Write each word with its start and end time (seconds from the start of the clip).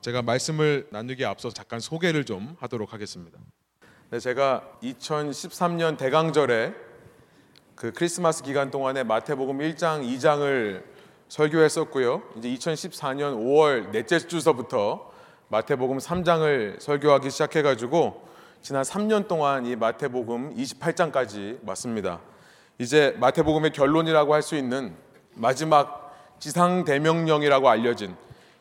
제가 0.00 0.22
말씀을 0.22 0.86
나누기에 0.90 1.26
앞서 1.26 1.50
잠깐 1.50 1.78
소개를 1.78 2.24
좀 2.24 2.56
하도록 2.60 2.90
하겠습니다. 2.90 3.38
네, 4.08 4.18
제가 4.18 4.66
2013년 4.82 5.98
대강절에 5.98 6.74
그 7.74 7.92
크리스마스 7.92 8.42
기간 8.42 8.70
동안에 8.70 9.02
마태복음 9.04 9.58
1장, 9.58 10.02
2장을 10.02 10.82
설교했었고요. 11.28 12.22
이제 12.38 12.48
2014년 12.48 13.36
5월 13.36 13.90
넷째 13.90 14.18
주서부터 14.18 15.12
마태복음 15.48 15.98
3장을 15.98 16.80
설교하기 16.80 17.30
시작해 17.30 17.60
가지고 17.60 18.26
지난 18.62 18.82
3년 18.82 19.28
동안 19.28 19.66
이 19.66 19.76
마태복음 19.76 20.56
28장까지 20.56 21.66
왔습니다. 21.66 22.20
이제 22.78 23.14
마태복음의 23.20 23.72
결론이라고 23.72 24.32
할 24.32 24.40
수 24.42 24.56
있는 24.56 24.96
마지막 25.34 26.16
지상 26.38 26.84
대명령이라고 26.84 27.68
알려진 27.68 28.16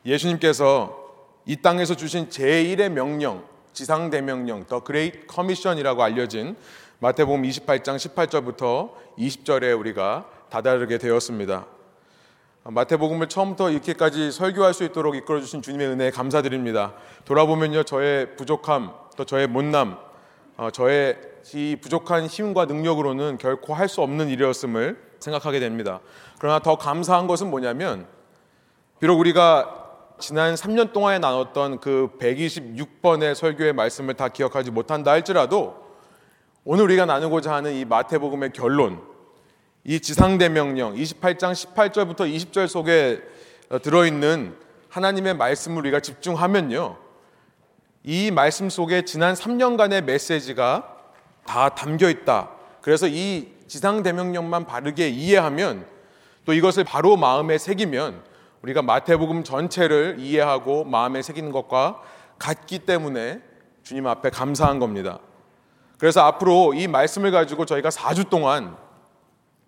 예수님께서 0.05 0.98
이 1.49 1.55
땅에서 1.55 1.95
주신 1.95 2.29
제1의 2.29 2.89
명령, 2.89 3.43
지상 3.73 4.11
대명령, 4.11 4.67
The 4.67 4.81
Great 4.81 5.25
Commission이라고 5.25 6.03
알려진 6.03 6.55
마태복음 6.99 7.41
28장 7.41 7.95
18절부터 7.95 8.91
20절에 9.17 9.79
우리가 9.79 10.29
다다르게 10.51 10.99
되었습니다. 10.99 11.65
마태복음을 12.65 13.29
처음부터 13.29 13.71
이렇게까지 13.71 14.31
설교할 14.31 14.75
수 14.75 14.83
있도록 14.83 15.15
이끌어 15.15 15.39
주신 15.41 15.63
주님의 15.63 15.87
은혜에 15.87 16.11
감사드립니다. 16.11 16.93
돌아보면요, 17.25 17.81
저의 17.81 18.35
부족함, 18.35 18.93
또 19.17 19.25
저의 19.25 19.47
못남, 19.47 19.97
어, 20.55 20.69
저의 20.69 21.17
이 21.55 21.77
부족한 21.81 22.27
힘과 22.27 22.65
능력으로는 22.65 23.39
결코 23.39 23.73
할 23.73 23.87
수 23.87 24.03
없는 24.03 24.29
일이었음을 24.29 25.01
생각하게 25.17 25.59
됩니다. 25.59 25.99
그러나 26.37 26.59
더 26.59 26.77
감사한 26.77 27.25
것은 27.25 27.49
뭐냐면 27.49 28.05
비록 28.99 29.19
우리가 29.19 29.88
지난 30.19 30.53
3년 30.53 30.91
동안에 30.91 31.19
나눴던 31.19 31.79
그 31.79 32.09
126번의 32.19 33.33
설교의 33.35 33.71
말씀을 33.71 34.15
다 34.15 34.27
기억하지 34.27 34.69
못한다 34.69 35.11
할지라도 35.11 35.77
오늘 36.65 36.83
우리가 36.83 37.05
나누고자 37.05 37.53
하는 37.53 37.73
이 37.73 37.85
마태복음의 37.85 38.51
결론, 38.51 39.01
이 39.85 39.99
지상대명령 40.01 40.95
28장 40.95 41.53
18절부터 41.53 42.17
20절 42.17 42.67
속에 42.67 43.21
들어있는 43.81 44.55
하나님의 44.89 45.35
말씀을 45.35 45.77
우리가 45.79 46.01
집중하면요. 46.01 46.97
이 48.03 48.31
말씀 48.31 48.69
속에 48.69 49.05
지난 49.05 49.35
3년간의 49.35 50.03
메시지가 50.03 50.97
다 51.45 51.69
담겨 51.69 52.09
있다. 52.09 52.49
그래서 52.81 53.07
이 53.07 53.47
지상대명령만 53.67 54.65
바르게 54.65 55.07
이해하면 55.09 55.85
또 56.45 56.53
이것을 56.53 56.83
바로 56.83 57.15
마음에 57.15 57.57
새기면 57.57 58.28
우리가 58.61 58.81
마태복음 58.81 59.43
전체를 59.43 60.17
이해하고 60.19 60.83
마음에 60.83 61.21
새기는 61.21 61.51
것과 61.51 62.01
같기 62.37 62.79
때문에 62.79 63.41
주님 63.83 64.07
앞에 64.07 64.29
감사한 64.29 64.79
겁니다. 64.79 65.19
그래서 65.97 66.21
앞으로 66.21 66.73
이 66.73 66.87
말씀을 66.87 67.31
가지고 67.31 67.65
저희가 67.65 67.89
4주 67.89 68.29
동안 68.29 68.77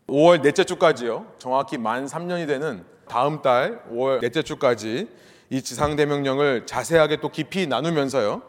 5월 0.07 0.41
넷째 0.41 0.63
주까지요. 0.63 1.25
정확히 1.37 1.77
만 1.77 2.05
3년이 2.05 2.47
되는 2.47 2.85
다음 3.07 3.41
달 3.41 3.83
5월 3.91 4.21
넷째 4.21 4.41
주까지 4.41 5.09
이 5.49 5.61
지상대명령을 5.61 6.65
자세하게 6.65 7.17
또 7.17 7.29
깊이 7.29 7.67
나누면서요. 7.67 8.41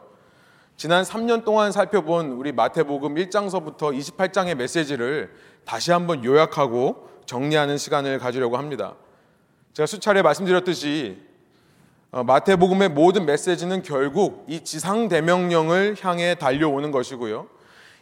지난 0.76 1.04
3년 1.04 1.44
동안 1.44 1.72
살펴본 1.72 2.32
우리 2.32 2.52
마태복음 2.52 3.14
1장서부터 3.16 3.96
28장의 3.96 4.54
메시지를 4.54 5.32
다시 5.64 5.92
한번 5.92 6.24
요약하고 6.24 7.08
정리하는 7.26 7.78
시간을 7.78 8.18
가지려고 8.18 8.56
합니다. 8.56 8.94
제가 9.72 9.86
수차례 9.86 10.20
말씀드렸듯이 10.22 11.16
어, 12.10 12.22
마태복음의 12.24 12.90
모든 12.90 13.24
메시지는 13.24 13.82
결국 13.82 14.44
이 14.46 14.60
지상 14.60 15.08
대명령을 15.08 15.96
향해 16.02 16.34
달려오는 16.34 16.90
것이고요. 16.90 17.46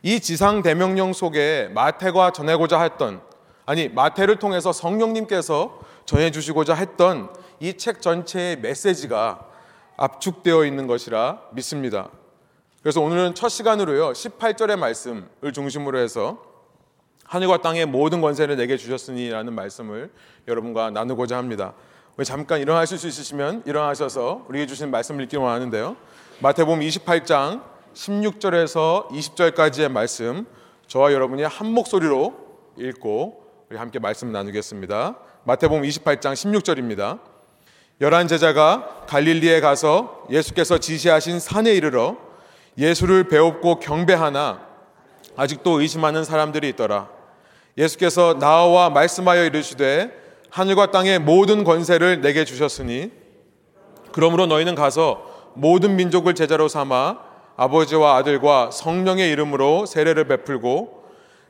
이 0.03 0.19
지상 0.19 0.63
대명령 0.63 1.13
속에 1.13 1.71
마태가 1.73 2.33
전해고자 2.33 2.83
했던 2.83 3.21
아니 3.67 3.89
마태를 3.89 4.37
통해서 4.37 4.73
성령님께서 4.73 5.79
전해 6.07 6.33
주시고자 6.33 6.75
했던 6.75 7.33
이 7.61 7.75
책 7.75 8.01
전체의 8.03 8.59
메시지가 8.61 9.47
압축되어 9.97 10.65
있는 10.65 10.87
것이라 10.89 11.41
믿습니다. 11.53 12.09
그래서 12.83 13.01
오늘은 13.03 13.35
첫 13.35 13.49
시간으로요. 13.51 14.13
18절의 14.13 14.77
말씀을 14.77 15.53
중심으로 15.53 15.99
해서 15.99 16.43
하늘과 17.31 17.59
땅의 17.59 17.87
모든 17.87 18.21
권세를 18.21 18.57
내게 18.57 18.77
주셨으니라는 18.77 19.55
말씀을 19.55 20.11
여러분과 20.49 20.91
나누고자 20.91 21.37
합니다. 21.37 21.75
잠깐 22.25 22.61
일어나실 22.61 22.99
수 22.99 23.07
있으시면 23.07 23.63
일어나셔서 23.67 24.47
우리에게 24.49 24.67
주신 24.67 24.91
말씀을 24.91 25.23
읽기 25.23 25.37
원하는데요. 25.37 25.97
마태복음 26.41 26.81
28장 26.81 27.63
16절에서 27.95 29.11
20절까지의 29.11 29.93
말씀 29.93 30.45
저와 30.89 31.13
여러분이 31.13 31.45
한 31.45 31.73
목소리로 31.73 32.35
읽고 32.77 33.45
우리 33.71 33.79
함께 33.79 34.01
말씀 34.01 34.33
나누겠습니다. 34.33 35.17
마태복음 35.45 35.83
28장 35.83 36.33
16절입니다. 36.33 37.21
열한 38.01 38.27
제자가 38.27 39.05
갈릴리에 39.07 39.61
가서 39.61 40.27
예수께서 40.31 40.79
지시하신 40.79 41.39
산에 41.39 41.73
이르러 41.75 42.17
예수를 42.77 43.29
배웁고 43.29 43.79
경배하나 43.79 44.67
아직도 45.37 45.81
의심하는 45.81 46.25
사람들이 46.25 46.69
있더라. 46.71 47.20
예수께서 47.81 48.39
나와 48.39 48.91
말씀하여 48.91 49.45
이르시되 49.45 50.13
하늘과 50.51 50.91
땅의 50.91 51.21
모든 51.21 51.65
권세를 51.65 52.21
내게 52.21 52.45
주셨으니 52.45 53.11
그러므로 54.13 54.47
너희는 54.47 54.75
가서 54.75 55.51
모든 55.55 55.97
민족을 55.97 56.35
제자로 56.35 56.69
삼아 56.69 57.19
아버지와 57.57 58.17
아들과 58.17 58.71
성령의 58.71 59.31
이름으로 59.31 59.87
세례를 59.87 60.25
베풀고 60.29 61.05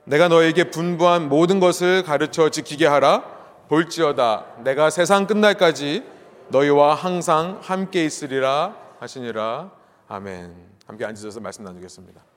내가 0.05 0.29
너에게 0.29 0.65
분부한 0.71 1.29
모든 1.29 1.61
것을 1.61 2.03
가르쳐 2.03 2.49
지키게 2.49 2.87
하라. 2.87 3.41
볼지어다 3.69 4.47
내가 4.65 4.91
세상 4.91 5.29
끝날까지 5.29 6.03
너희와 6.49 6.95
항상 6.95 7.59
함께 7.63 8.05
있으리라 8.05 8.75
하시니라. 8.99 9.71
아멘. 10.09 10.57
함께 10.87 11.05
앉으셔서 11.05 11.39
말씀 11.39 11.63
나누겠습니다. 11.63 12.30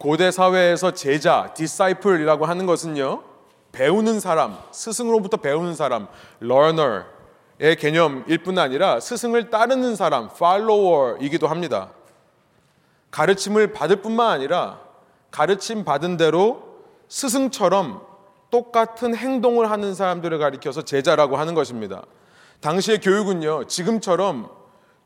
고대 0.00 0.30
사회에서 0.30 0.92
제자, 0.92 1.52
disciple이라고 1.52 2.46
하는 2.46 2.64
것은요, 2.64 3.22
배우는 3.70 4.18
사람, 4.18 4.56
스승으로부터 4.70 5.36
배우는 5.36 5.74
사람, 5.74 6.08
learner의 6.42 7.76
개념일 7.78 8.42
뿐 8.42 8.58
아니라 8.58 8.98
스승을 8.98 9.50
따르는 9.50 9.96
사람, 9.96 10.30
follower이기도 10.32 11.48
합니다. 11.48 11.90
가르침을 13.10 13.74
받을 13.74 13.96
뿐만 13.96 14.30
아니라 14.30 14.80
가르침 15.30 15.84
받은 15.84 16.16
대로 16.16 16.62
스승처럼 17.08 18.00
똑같은 18.50 19.14
행동을 19.14 19.70
하는 19.70 19.94
사람들을 19.94 20.38
가리켜서 20.38 20.80
제자라고 20.80 21.36
하는 21.36 21.52
것입니다. 21.52 22.04
당시의 22.60 23.02
교육은요, 23.02 23.64
지금처럼 23.66 24.48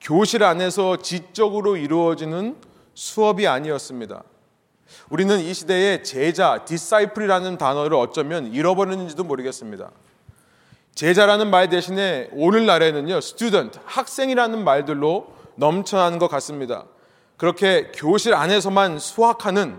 교실 0.00 0.44
안에서 0.44 0.98
지적으로 0.98 1.76
이루어지는 1.76 2.54
수업이 2.94 3.48
아니었습니다. 3.48 4.22
우리는 5.08 5.38
이 5.40 5.54
시대에 5.54 6.02
제자, 6.02 6.64
disciple이라는 6.64 7.58
단어를 7.58 7.96
어쩌면 7.96 8.52
잃어버렸는지도 8.52 9.24
모르겠습니다. 9.24 9.90
제자라는 10.94 11.50
말 11.50 11.68
대신에 11.68 12.28
오늘날에는요, 12.32 13.16
student, 13.16 13.78
학생이라는 13.84 14.62
말들로 14.64 15.32
넘쳐나는 15.56 16.18
것 16.18 16.28
같습니다. 16.28 16.84
그렇게 17.36 17.90
교실 17.94 18.34
안에서만 18.34 18.98
수학하는 18.98 19.78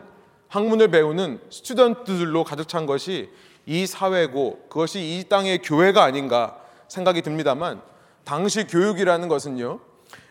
학문을 0.50 0.90
배우는 0.90 1.40
student들로 1.50 2.44
가득 2.44 2.68
찬 2.68 2.86
것이 2.86 3.30
이 3.66 3.88
사회고 3.88 4.66
그것이 4.70 5.00
이 5.00 5.24
땅의 5.28 5.60
교회가 5.60 6.04
아닌가 6.04 6.58
생각이 6.88 7.22
듭니다만 7.22 7.82
당시 8.24 8.66
교육이라는 8.68 9.28
것은요, 9.28 9.80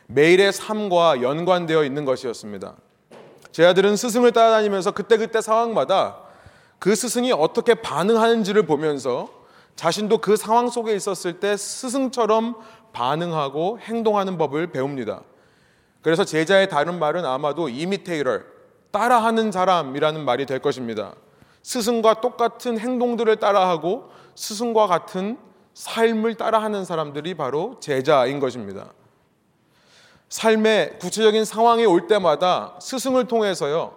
매일의 0.06 0.52
삶과 0.52 1.22
연관되어 1.22 1.84
있는 1.84 2.04
것이었습니다. 2.04 2.74
제자들은 3.54 3.94
스승을 3.94 4.32
따라다니면서 4.32 4.90
그때그때 4.90 5.40
상황마다 5.40 6.16
그 6.80 6.96
스승이 6.96 7.30
어떻게 7.30 7.74
반응하는지를 7.74 8.66
보면서 8.66 9.28
자신도 9.76 10.18
그 10.18 10.36
상황 10.36 10.68
속에 10.68 10.92
있었을 10.92 11.38
때 11.38 11.56
스승처럼 11.56 12.56
반응하고 12.92 13.78
행동하는 13.78 14.38
법을 14.38 14.72
배웁니다. 14.72 15.22
그래서 16.02 16.24
제자의 16.24 16.68
다른 16.68 16.98
말은 16.98 17.24
아마도 17.24 17.68
이미테이터, 17.68 18.40
따라하는 18.90 19.52
사람이라는 19.52 20.24
말이 20.24 20.46
될 20.46 20.58
것입니다. 20.58 21.14
스승과 21.62 22.20
똑같은 22.20 22.76
행동들을 22.76 23.36
따라하고 23.36 24.10
스승과 24.34 24.88
같은 24.88 25.38
삶을 25.74 26.34
따라하는 26.34 26.84
사람들이 26.84 27.34
바로 27.34 27.76
제자인 27.78 28.40
것입니다. 28.40 28.90
삶의 30.34 30.98
구체적인 30.98 31.44
상황이 31.44 31.86
올 31.86 32.08
때마다 32.08 32.74
스승을 32.80 33.28
통해서요, 33.28 33.94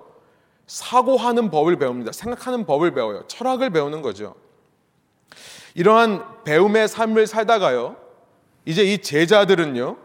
사고하는 0.68 1.50
법을 1.50 1.78
배웁니다. 1.78 2.12
생각하는 2.12 2.68
법을 2.68 2.94
배워요. 2.94 3.24
철학을 3.26 3.72
배우는 3.72 4.04
거죠. 4.04 4.36
이러한 5.74 6.44
배움의 6.44 6.90
삶을 6.90 7.26
살다가요, 7.26 7.96
이제 8.66 8.84
이 8.84 9.00
제자들은요, 9.00 9.98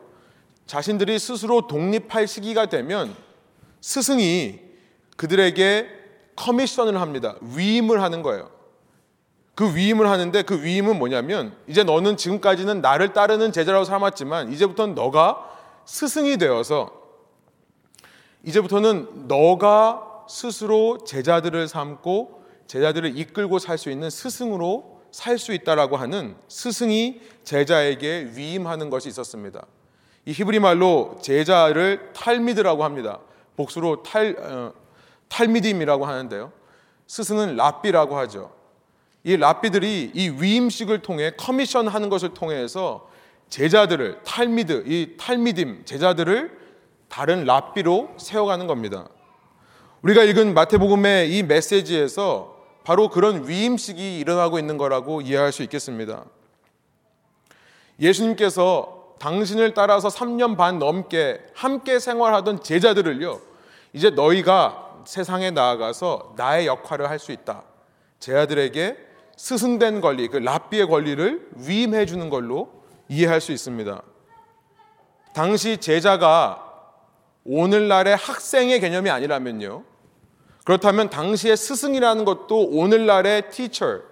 자신들이 0.64 1.18
스스로 1.18 1.66
독립할 1.66 2.26
시기가 2.26 2.64
되면 2.64 3.14
스승이 3.82 4.58
그들에게 5.18 5.86
커미션을 6.36 6.98
합니다. 6.98 7.36
위임을 7.42 8.00
하는 8.00 8.22
거예요. 8.22 8.50
그 9.54 9.76
위임을 9.76 10.08
하는데 10.08 10.40
그 10.40 10.62
위임은 10.62 10.98
뭐냐면 10.98 11.54
이제 11.66 11.84
너는 11.84 12.16
지금까지는 12.16 12.80
나를 12.80 13.12
따르는 13.12 13.52
제자라고 13.52 13.84
삼았지만 13.84 14.50
이제부터는 14.50 14.94
너가 14.94 15.51
스승이 15.84 16.36
되어서 16.38 16.90
이제부터는 18.44 19.28
너가 19.28 20.24
스스로 20.28 20.98
제자들을 21.04 21.68
삼고 21.68 22.42
제자들을 22.66 23.16
이끌고 23.18 23.58
살 23.58 23.78
수 23.78 23.90
있는 23.90 24.10
스승으로 24.10 25.02
살 25.10 25.38
수 25.38 25.52
있다라고 25.52 25.96
하는 25.96 26.36
스승이 26.48 27.20
제자에게 27.44 28.32
위임하는 28.34 28.88
것이 28.88 29.08
있었습니다. 29.10 29.66
이 30.24 30.32
히브리 30.32 30.60
말로 30.60 31.18
제자를 31.20 32.12
탈미드라고 32.14 32.84
합니다. 32.84 33.18
복수로 33.56 34.02
탈 34.02 34.36
어, 34.38 34.72
탈미딤이라고 35.28 36.06
하는데요. 36.06 36.52
스승은 37.06 37.56
랍비라고 37.56 38.16
하죠. 38.18 38.52
이 39.24 39.36
랍비들이 39.36 40.12
이 40.14 40.28
위임식을 40.30 41.02
통해 41.02 41.32
커미션 41.36 41.88
하는 41.88 42.08
것을 42.08 42.34
통해서 42.34 43.08
제자들을 43.52 44.20
탈미드, 44.24 44.84
이 44.86 45.14
탈미딤 45.18 45.84
제자들을 45.84 46.58
다른 47.10 47.44
랍비로 47.44 48.14
세워가는 48.16 48.66
겁니다. 48.66 49.10
우리가 50.00 50.22
읽은 50.22 50.54
마태복음의 50.54 51.36
이 51.36 51.42
메시지에서 51.42 52.56
바로 52.82 53.10
그런 53.10 53.46
위임식이 53.46 54.18
일어나고 54.18 54.58
있는 54.58 54.78
거라고 54.78 55.20
이해할 55.20 55.52
수 55.52 55.62
있겠습니다. 55.64 56.24
예수님께서 58.00 59.16
당신을 59.18 59.74
따라서 59.74 60.08
3년 60.08 60.56
반 60.56 60.78
넘게 60.78 61.42
함께 61.52 61.98
생활하던 61.98 62.62
제자들을요, 62.62 63.38
이제 63.92 64.08
너희가 64.08 65.02
세상에 65.04 65.50
나아가서 65.50 66.36
나의 66.38 66.66
역할을 66.66 67.10
할 67.10 67.18
수 67.18 67.32
있다. 67.32 67.64
제자들에게 68.18 68.96
스승된 69.36 70.00
권리, 70.00 70.28
그 70.28 70.38
랍비의 70.38 70.86
권리를 70.86 71.50
위임해 71.66 72.06
주는 72.06 72.30
걸로 72.30 72.81
이해할 73.12 73.42
수 73.42 73.52
있습니다. 73.52 74.02
당시 75.34 75.76
제자가 75.76 76.70
오늘날의 77.44 78.16
학생의 78.16 78.80
개념이 78.80 79.10
아니라면요. 79.10 79.84
그렇다면 80.64 81.10
당시의 81.10 81.56
스승이라는 81.56 82.24
것도 82.24 82.68
오늘날의 82.70 83.50
teacher, 83.50 84.02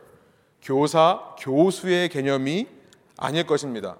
교사, 0.62 1.20
교수의 1.38 2.08
개념이 2.10 2.66
아닐 3.16 3.46
것입니다. 3.46 3.96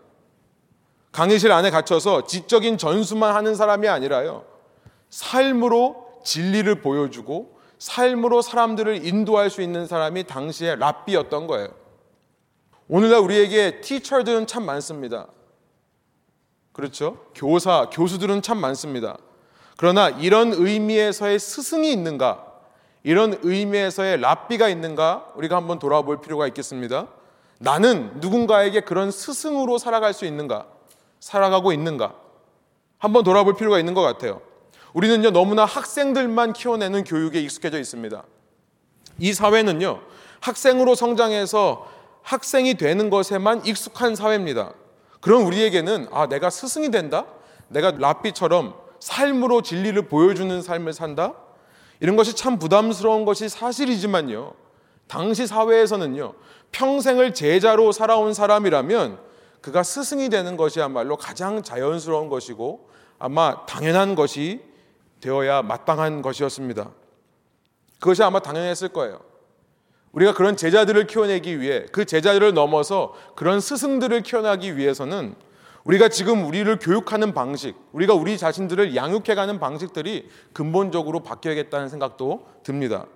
강의실 1.12 1.50
안에 1.50 1.70
갇혀서 1.70 2.26
지적인 2.26 2.76
전수만 2.76 3.35
하는 3.35 3.55
사람이 3.55 3.88
아니라요. 3.88 4.44
삶으로 5.08 6.20
진리를 6.25 6.82
보여주고 6.82 7.58
삶으로 7.79 8.43
사람들을 8.43 9.06
인도할 9.06 9.49
수 9.49 9.62
있는 9.62 9.87
사람이 9.87 10.25
당시의 10.25 10.76
랍비였던 10.79 11.47
거예요. 11.47 11.80
오늘날 12.93 13.21
우리에게 13.21 13.81
티처들은 13.83 14.49
참 14.49 14.67
많습니다. 14.67 15.29
그렇죠? 16.73 17.25
교사, 17.37 17.89
교수들은 17.89 18.43
참 18.43 18.59
많습니다. 18.59 19.17
그러나 19.77 20.09
이런 20.09 20.53
의미에서의 20.53 21.39
스승이 21.39 21.93
있는가? 21.93 22.45
이런 23.05 23.39
의미에서의 23.43 24.21
랍비가 24.21 24.69
있는가? 24.69 25.29
우리가 25.37 25.55
한번 25.55 25.79
돌아볼 25.79 26.21
필요가 26.21 26.49
있겠습니다. 26.49 27.07
나는 27.61 28.11
누군가에게 28.17 28.81
그런 28.81 29.13
스승으로 29.13 29.79
살아갈 29.79 30.13
수 30.13 30.25
있는가? 30.25 30.67
살아가고 31.21 31.73
있는가? 31.73 32.17
한번 32.99 33.23
돌아볼 33.23 33.55
필요가 33.55 33.79
있는 33.79 33.95
것 33.95 34.03
같아요. 34.03 34.43
우리는요, 34.95 35.31
너무나 35.31 35.65
학생들만 35.65 36.55
키워내는 36.55 37.05
교육에 37.05 37.41
익숙해져 37.41 37.79
있습니다. 37.79 38.25
이 39.21 39.33
사회는요, 39.33 40.01
학생으로 40.41 40.97
성장해서 40.97 42.00
학생이 42.23 42.75
되는 42.75 43.11
것에만 43.11 43.65
익숙한 43.67 44.15
사회입니다. 44.15 44.73
그럼 45.21 45.47
우리에게는, 45.47 46.09
아, 46.11 46.27
내가 46.27 46.51
스승이 46.51 46.91
된다? 46.91 47.27
내가 47.69 47.93
랍비처럼 47.93 48.75
삶으로 49.01 49.63
진리를 49.63 50.01
보여주는 50.09 50.63
삶을 50.63 50.93
산다? 50.93 51.35
이런 52.01 52.17
것이 52.17 52.35
참 52.35 52.59
부담스러운 52.59 53.25
것이 53.25 53.49
사실이지만요. 53.49 54.55
당시 55.07 55.47
사회에서는요, 55.47 56.35
평생을 56.73 57.35
제자로 57.35 57.93
살아온 57.93 58.33
사람이라면 58.33 59.19
그가 59.61 59.83
스승이 59.83 60.29
되는 60.31 60.57
것이야말로 60.57 61.17
가장 61.17 61.63
자연스러운 61.63 62.29
것이고 62.29 62.89
아마 63.19 63.67
당연한 63.67 64.15
것이 64.15 64.63
되어야 65.21 65.63
마땅한 65.63 66.23
것이었습니다. 66.23 66.91
그것이 67.99 68.23
아마 68.23 68.41
당연했을 68.41 68.89
거예요. 68.89 69.21
우리가 70.12 70.35
그런 70.35 70.57
제자들을 70.57 71.07
키워내기 71.07 71.61
위해 71.61 71.87
그 71.93 72.05
제자들을 72.05 72.53
넘어서 72.55 73.15
그런 73.37 73.61
스승들을 73.61 74.23
키워나기 74.23 74.77
위해서는 74.77 75.35
우리가 75.85 76.09
지금 76.09 76.47
우리를 76.47 76.79
교육하는 76.79 77.33
방식, 77.33 77.75
우리가 77.93 78.15
우리 78.15 78.37
자신들을 78.37 78.95
양육해가는 78.97 79.59
방식들이 79.59 80.29
근본적으로 80.53 81.21
바뀌어야겠다는 81.21 81.89
생각도 81.89 82.47
듭니다. 82.62 83.07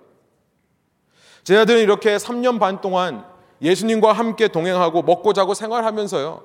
제자들은 1.43 1.81
이렇게 1.81 2.17
3년 2.17 2.59
반 2.59 2.81
동안 2.81 3.23
예수님과 3.61 4.13
함께 4.13 4.47
동행하고 4.47 5.03
먹고 5.03 5.33
자고 5.33 5.53
생활하면서요. 5.53 6.41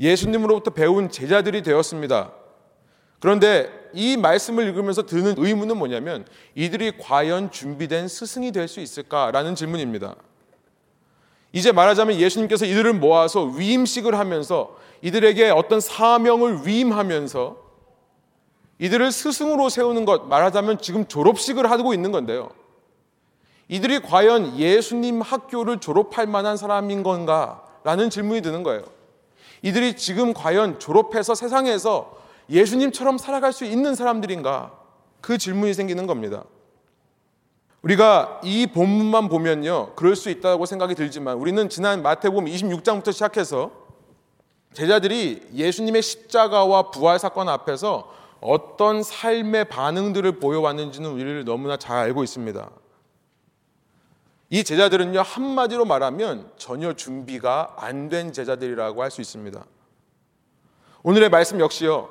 예수님으로부터 0.00 0.70
배운 0.70 1.10
제자들이 1.10 1.62
되었습니다. 1.62 2.32
그런데 3.20 3.70
이 3.92 4.16
말씀을 4.16 4.66
읽으면서 4.68 5.04
드는 5.04 5.34
의문은 5.36 5.76
뭐냐면 5.76 6.24
이들이 6.54 6.98
과연 6.98 7.50
준비된 7.50 8.08
스승이 8.08 8.50
될 8.52 8.66
수 8.66 8.80
있을까라는 8.80 9.54
질문입니다. 9.54 10.16
이제 11.52 11.72
말하자면 11.72 12.16
예수님께서 12.16 12.64
이들을 12.64 12.94
모아서 12.94 13.42
위임식을 13.44 14.16
하면서 14.18 14.76
이들에게 15.02 15.50
어떤 15.50 15.80
사명을 15.80 16.66
위임하면서 16.66 17.56
이들을 18.78 19.12
스승으로 19.12 19.68
세우는 19.68 20.04
것 20.04 20.26
말하자면 20.26 20.78
지금 20.78 21.06
졸업식을 21.06 21.70
하고 21.70 21.92
있는 21.92 22.12
건데요. 22.12 22.50
이들이 23.68 24.00
과연 24.00 24.58
예수님 24.58 25.20
학교를 25.20 25.78
졸업할 25.78 26.26
만한 26.26 26.56
사람인 26.56 27.02
건가? 27.02 27.62
라는 27.84 28.10
질문이 28.10 28.42
드는 28.42 28.62
거예요. 28.62 28.82
이들이 29.62 29.96
지금 29.96 30.32
과연 30.32 30.78
졸업해서 30.78 31.34
세상에서 31.34 32.19
예수님처럼 32.50 33.16
살아갈 33.18 33.52
수 33.52 33.64
있는 33.64 33.94
사람들인가? 33.94 34.72
그 35.20 35.38
질문이 35.38 35.72
생기는 35.74 36.06
겁니다. 36.06 36.44
우리가 37.82 38.40
이 38.44 38.66
본문만 38.66 39.28
보면요. 39.28 39.94
그럴 39.94 40.16
수 40.16 40.28
있다고 40.28 40.66
생각이 40.66 40.94
들지만 40.94 41.36
우리는 41.38 41.68
지난 41.68 42.02
마태복음 42.02 42.44
26장부터 42.46 43.12
시작해서 43.12 43.70
제자들이 44.74 45.48
예수님의 45.54 46.02
십자가와 46.02 46.90
부활 46.90 47.18
사건 47.18 47.48
앞에서 47.48 48.12
어떤 48.40 49.02
삶의 49.02 49.66
반응들을 49.66 50.38
보여왔는지는 50.40 51.10
우리를 51.10 51.44
너무나 51.44 51.76
잘 51.76 51.96
알고 51.98 52.22
있습니다. 52.24 52.70
이 54.50 54.64
제자들은요, 54.64 55.20
한마디로 55.20 55.84
말하면 55.84 56.50
전혀 56.56 56.92
준비가 56.94 57.74
안 57.78 58.08
된 58.08 58.32
제자들이라고 58.32 59.02
할 59.02 59.10
수 59.10 59.20
있습니다. 59.20 59.64
오늘의 61.02 61.28
말씀 61.30 61.60
역시요, 61.60 62.10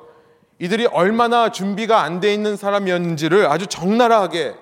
이들이 0.60 0.86
얼마나 0.86 1.50
준비가 1.50 2.02
안 2.02 2.20
돼 2.20 2.34
있는 2.34 2.54
사람이었는지를 2.54 3.46
아주 3.46 3.66
적나라하게 3.66 4.54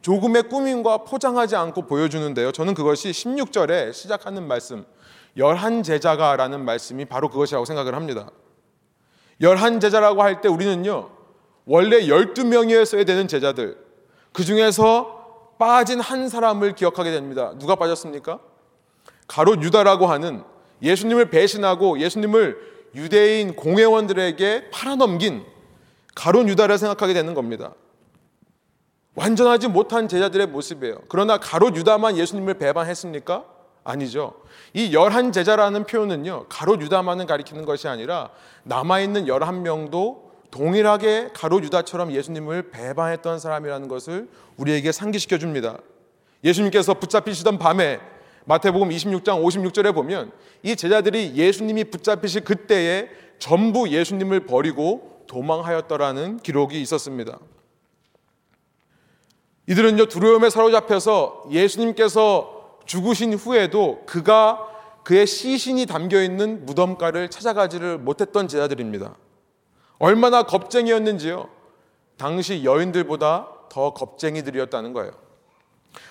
조금의 0.00 0.44
꾸밈과 0.44 1.04
포장하지 1.04 1.56
않고 1.56 1.82
보여주는데요. 1.86 2.52
저는 2.52 2.72
그것이 2.72 3.10
16절에 3.10 3.92
시작하는 3.92 4.48
말씀, 4.48 4.86
열한 5.36 5.82
제자가 5.82 6.36
라는 6.36 6.64
말씀이 6.64 7.04
바로 7.04 7.28
그것이라고 7.28 7.66
생각을 7.66 7.94
합니다. 7.94 8.30
열한 9.42 9.78
제자라고 9.80 10.22
할 10.22 10.40
때 10.40 10.48
우리는요, 10.48 11.10
원래 11.66 12.00
12명이었어야 12.06 13.06
되는 13.06 13.28
제자들, 13.28 13.76
그 14.32 14.44
중에서 14.44 15.52
빠진 15.58 16.00
한 16.00 16.30
사람을 16.30 16.74
기억하게 16.74 17.10
됩니다. 17.10 17.52
누가 17.58 17.74
빠졌습니까? 17.74 18.40
가롯 19.28 19.62
유다라고 19.62 20.06
하는 20.06 20.42
예수님을 20.80 21.28
배신하고 21.28 22.00
예수님을 22.00 22.71
유대인 22.94 23.54
공회원들에게 23.54 24.70
팔아넘긴 24.70 25.44
가론 26.14 26.48
유다를 26.48 26.78
생각하게 26.78 27.14
되는 27.14 27.34
겁니다. 27.34 27.74
완전하지 29.14 29.68
못한 29.68 30.08
제자들의 30.08 30.46
모습이에요. 30.48 30.98
그러나 31.08 31.38
가롯 31.38 31.76
유다만 31.76 32.16
예수님을 32.16 32.54
배반했습니까? 32.54 33.44
아니죠. 33.84 34.34
이 34.74 34.94
열한 34.94 35.32
제자라는 35.32 35.84
표현은요, 35.84 36.46
가롯 36.48 36.80
유다만을 36.80 37.26
가리키는 37.26 37.64
것이 37.64 37.88
아니라 37.88 38.30
남아있는 38.62 39.26
열한 39.26 39.62
명도 39.62 40.30
동일하게 40.50 41.30
가롯 41.34 41.64
유다처럼 41.64 42.12
예수님을 42.12 42.70
배반했던 42.70 43.38
사람이라는 43.38 43.88
것을 43.88 44.28
우리에게 44.56 44.92
상기시켜 44.92 45.38
줍니다. 45.38 45.78
예수님께서 46.44 46.94
붙잡히시던 46.94 47.58
밤에 47.58 48.00
마태복음 48.44 48.88
26장 48.90 49.42
56절에 49.42 49.94
보면 49.94 50.32
이 50.62 50.76
제자들이 50.76 51.34
예수님이 51.34 51.84
붙잡히실 51.84 52.44
그때에 52.44 53.08
전부 53.38 53.88
예수님을 53.88 54.46
버리고 54.46 55.24
도망하였더라는 55.26 56.38
기록이 56.38 56.80
있었습니다. 56.82 57.38
이들은요 59.68 60.06
두려움에 60.06 60.50
사로잡혀서 60.50 61.44
예수님께서 61.50 62.78
죽으신 62.84 63.34
후에도 63.34 64.02
그가 64.06 64.68
그의 65.04 65.26
시신이 65.26 65.86
담겨 65.86 66.22
있는 66.22 66.64
무덤가를 66.66 67.28
찾아가지를 67.30 67.98
못했던 67.98 68.48
제자들입니다. 68.48 69.16
얼마나 69.98 70.42
겁쟁이였는지요. 70.44 71.48
당시 72.16 72.64
여인들보다 72.64 73.48
더 73.68 73.94
겁쟁이들이었다는 73.94 74.92
거예요. 74.92 75.12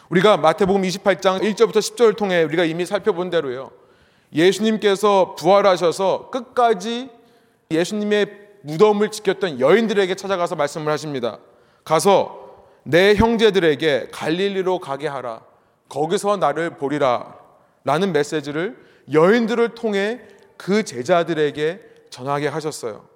우리가 0.10 0.38
마태복음 0.38 0.82
28장 0.82 1.42
1절부터 1.42 1.78
10절을 1.78 2.18
통해 2.18 2.44
우리가 2.44 2.66
이미 2.66 2.86
살펴본 2.86 3.30
대로요. 3.30 3.72
예수님께서 4.34 5.36
부활하셔서 5.36 6.30
끝까지 6.30 7.10
예수님의 7.70 8.40
무덤을 8.64 9.10
지켰던 9.10 9.60
여인들에게 9.60 10.14
찾아가서 10.16 10.56
말씀을 10.56 10.92
하십니다. 10.92 11.40
가서 11.84 12.66
내 12.84 13.16
형제들에게 13.16 14.10
갈릴리로 14.12 14.80
가게 14.80 15.08
하라. 15.08 15.42
거기서 15.90 16.38
나를 16.38 16.72
보리라. 16.78 17.36
라는 17.84 18.14
메시지를 18.14 18.78
여인들을 19.12 19.70
통해 19.76 20.22
그 20.58 20.84
제자들에게 20.84 21.82
전하게 22.10 22.48
하셨어요. 22.48 23.08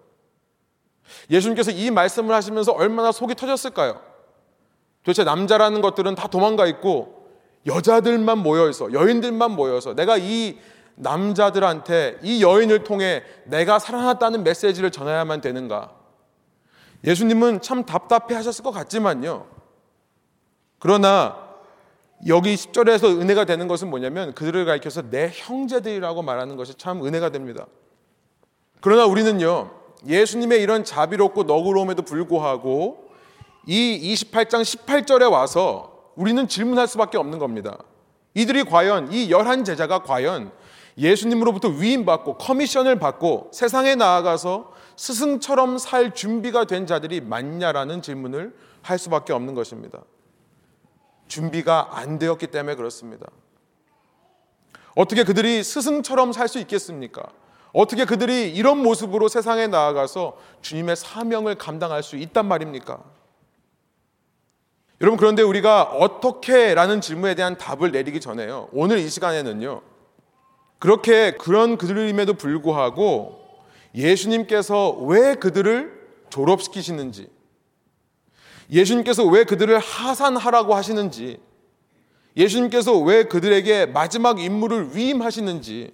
예수님께서 1.30 1.72
이 1.72 1.92
말씀을 1.92 2.34
하시면서 2.34 2.72
얼마나 2.72 3.12
속이 3.12 3.36
터졌을까요? 3.36 4.02
도대체 5.06 5.24
남자라는 5.24 5.82
것들은 5.82 6.16
다 6.16 6.28
도망가 6.28 6.66
있고 6.66 7.30
여자들만 7.68 8.40
모여서 8.40 8.92
여인들만 8.92 9.52
모여서 9.52 9.94
내가 9.94 10.18
이 10.18 10.58
남자들한테 10.96 12.20
이 12.24 12.42
여인을 12.42 12.84
통해 12.84 13.24
내가 13.46 13.80
살아났다는 13.80 14.44
메시지를 14.44 14.92
전해야만 14.92 15.42
되는가? 15.42 15.92
예수님은 17.04 17.62
참 17.62 17.86
답답해 17.86 18.34
하셨을 18.34 18.64
것 18.64 18.72
같지만요. 18.72 19.46
그러나 20.80 21.38
여기 22.28 22.56
10절에서 22.56 23.22
은혜가 23.22 23.46
되는 23.46 23.68
것은 23.68 23.90
뭐냐면 23.90 24.34
그들을 24.34 24.66
가리켜서 24.66 25.04
내 25.10 25.30
형제들이라고 25.32 26.24
말하는 26.24 26.56
것이 26.56 26.76
참 26.76 27.06
은혜가 27.06 27.30
됩니다. 27.30 27.68
그러나 28.82 29.06
우리는요, 29.06 29.72
예수님의 30.08 30.62
이런 30.62 30.84
자비롭고 30.84 31.44
너그러움에도 31.44 32.02
불구하고 32.04 33.05
이 33.66 34.14
28장 34.14 34.62
18절에 34.62 35.32
와서 35.32 36.12
우리는 36.16 36.48
질문할 36.48 36.88
수밖에 36.88 37.18
없는 37.18 37.40
겁니다. 37.40 37.78
이들이 38.34 38.64
과연 38.64 39.12
이 39.12 39.32
열한 39.32 39.64
제자가 39.64 40.04
과연 40.04 40.52
예수님으로부터 40.98 41.70
위임받고 41.70 42.38
커미션을 42.38 43.00
받고 43.00 43.52
세상에 43.54 43.96
나아가서 43.96 44.72
스승처럼 44.96 45.78
살 45.78 46.14
준비가 46.14 46.66
된 46.66 46.88
자들이 46.88 47.22
맞냐라는 47.22 48.02
질문을 48.02 48.56
할 48.82 48.98
수밖에 48.98 49.34
없는 49.34 49.56
것입니다. 49.56 50.00
준비가 51.28 51.90
안 51.92 52.18
되었기 52.20 52.48
때문에 52.48 52.76
그렇습니다. 52.76 53.28
어떻게 54.96 55.24
그들이 55.24 55.64
스승처럼 55.64 56.32
살 56.32 56.48
수 56.48 56.60
있겠습니까? 56.60 57.24
어떻게 57.74 58.06
그들이 58.06 58.54
이런 58.54 58.82
모습으로 58.82 59.28
세상에 59.28 59.68
나아가서 59.68 60.38
주님의 60.62 60.96
사명을 60.96 61.56
감당할 61.56 62.04
수 62.04 62.16
있단 62.16 62.46
말입니까? 62.48 63.04
여러분, 65.02 65.18
그런데 65.18 65.42
우리가 65.42 65.84
어떻게 65.84 66.74
라는 66.74 67.02
질문에 67.02 67.36
대한 67.36 67.58
답을 67.58 67.92
내리기 67.92 68.22
전에요. 68.22 68.70
오늘 68.72 69.00
이 69.00 69.10
시간에는요. 69.10 69.82
그렇게 70.80 71.32
그런 71.32 71.78
그들임에도 71.78 72.36
불구하고 72.36 73.42
예수님께서 73.94 74.92
왜 74.92 75.36
그들을 75.36 75.92
졸업시키시는지, 76.30 77.30
예수님께서 78.70 79.26
왜 79.26 79.44
그들을 79.44 79.78
하산하라고 79.80 80.76
하시는지, 80.76 81.40
예수님께서 82.38 82.98
왜 83.00 83.24
그들에게 83.24 83.88
마지막 83.88 84.40
임무를 84.40 84.96
위임하시는지, 84.96 85.94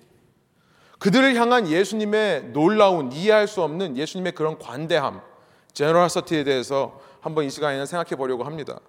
그들을 1.00 1.36
향한 1.36 1.68
예수님의 1.68 2.50
놀라운 2.54 3.12
이해할 3.12 3.48
수 3.48 3.62
없는 3.64 3.98
예수님의 3.98 4.34
그런 4.34 4.60
관대함, 4.60 5.22
제너럴 5.74 6.10
서티에 6.10 6.44
대해서 6.44 7.00
한번 7.22 7.46
이 7.46 7.50
시간에는 7.50 7.86
생각해 7.86 8.16
보려고 8.16 8.44
합니다. 8.44 8.80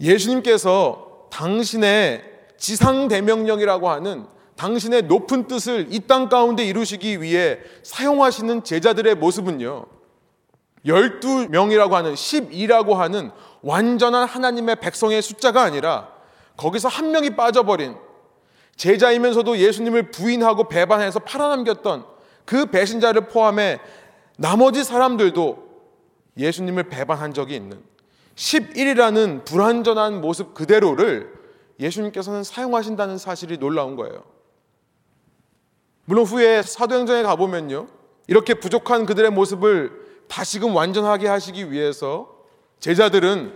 예수님께서 0.00 1.28
당신의 1.30 2.22
지상 2.56 3.08
대명령이라고 3.08 3.88
하는 3.88 4.26
당신의 4.56 5.02
높은 5.02 5.46
뜻을 5.46 5.86
이 5.90 6.00
땅 6.06 6.28
가운데 6.28 6.64
이루시기 6.64 7.22
위해 7.22 7.58
사용하시는 7.82 8.64
제자들의 8.64 9.14
모습은요. 9.16 9.86
12명이라고 10.84 11.90
하는 11.92 12.14
12라고 12.14 12.94
하는 12.94 13.30
완전한 13.62 14.26
하나님의 14.26 14.76
백성의 14.76 15.22
숫자가 15.22 15.62
아니라 15.62 16.08
거기서 16.56 16.88
한 16.88 17.10
명이 17.10 17.30
빠져버린 17.36 17.96
제자이면서도 18.76 19.58
예수님을 19.58 20.10
부인하고 20.10 20.68
배반해서 20.68 21.20
팔아넘겼던 21.20 22.04
그 22.44 22.66
배신자를 22.66 23.28
포함해 23.28 23.80
나머지 24.36 24.84
사람들도 24.84 25.68
예수님을 26.36 26.84
배반한 26.84 27.34
적이 27.34 27.56
있는 27.56 27.82
11이라는 28.38 29.44
불완전한 29.44 30.20
모습 30.20 30.54
그대로를 30.54 31.32
예수님께서는 31.80 32.44
사용하신다는 32.44 33.18
사실이 33.18 33.58
놀라운 33.58 33.96
거예요. 33.96 34.22
물론 36.04 36.24
후에 36.24 36.62
사도행전에 36.62 37.24
가보면요. 37.24 37.88
이렇게 38.28 38.54
부족한 38.54 39.06
그들의 39.06 39.30
모습을 39.30 39.90
다시금 40.28 40.74
완전하게 40.74 41.26
하시기 41.26 41.72
위해서 41.72 42.28
제자들은 42.78 43.52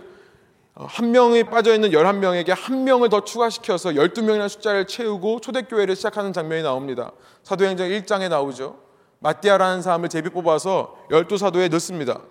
한 0.75 1.11
명이 1.11 1.45
빠져 1.45 1.73
있는 1.73 1.91
11명에게 1.91 2.53
한 2.55 2.83
명을 2.83 3.09
더 3.09 3.23
추가시켜서 3.23 3.91
12명이라는 3.91 4.49
숫자를 4.49 4.85
채우고 4.87 5.39
초대교회를 5.39 5.95
시작하는 5.95 6.33
장면이 6.33 6.63
나옵니다. 6.63 7.11
사도행전 7.43 7.89
1장에 7.89 8.27
나오죠. 8.27 8.81
마띠아라는 9.19 9.81
사람을 9.81 10.09
제비 10.09 10.29
뽑아서 10.29 10.97
12사도에 11.09 11.69
넣습니다. 11.71 12.21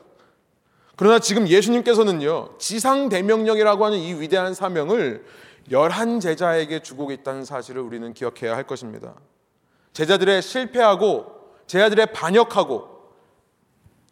그러나 1.03 1.19
지금 1.19 1.49
예수님께서는요, 1.49 2.59
지상 2.59 3.09
대명령이라고 3.09 3.85
하는 3.85 3.99
이 3.99 4.15
위대한 4.15 4.55
사명을 4.55 5.25
열한 5.73 6.21
제자에게 6.21 6.79
주고 6.79 7.11
있다는 7.11 7.45
사실을 7.45 7.83
우리는 7.83 8.15
기억해야 8.15 8.55
할 8.55 8.69
것입니다. 8.69 9.17
제자들의 9.95 10.41
실패하고 10.41 11.27
제자들의 11.67 12.13
반역하고 12.13 12.87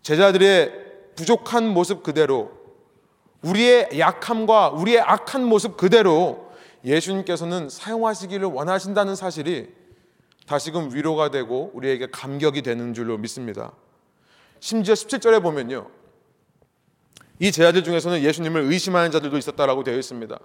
제자들의 0.02 0.72
부족한 1.14 1.68
모습 1.68 2.02
그대로 2.02 2.50
우리의 3.42 3.90
약함과 3.96 4.70
우리의 4.70 4.98
악한 4.98 5.44
모습 5.44 5.76
그대로 5.76 6.50
예수님께서는 6.84 7.68
사용하시기를 7.68 8.48
원하신다는 8.48 9.14
사실이 9.14 9.68
다시금 10.48 10.92
위로가 10.92 11.30
되고 11.30 11.70
우리에게 11.72 12.08
감격이 12.10 12.62
되는 12.62 12.94
줄로 12.94 13.16
믿습니다. 13.16 13.74
심지어 14.58 14.94
17절에 14.94 15.40
보면요. 15.40 15.99
이 17.40 17.50
제자들 17.50 17.82
중에서는 17.82 18.22
예수님을 18.22 18.64
의심하는 18.64 19.10
자들도 19.10 19.38
있었다라고 19.38 19.82
되어 19.82 19.96
있습니다. 19.96 20.38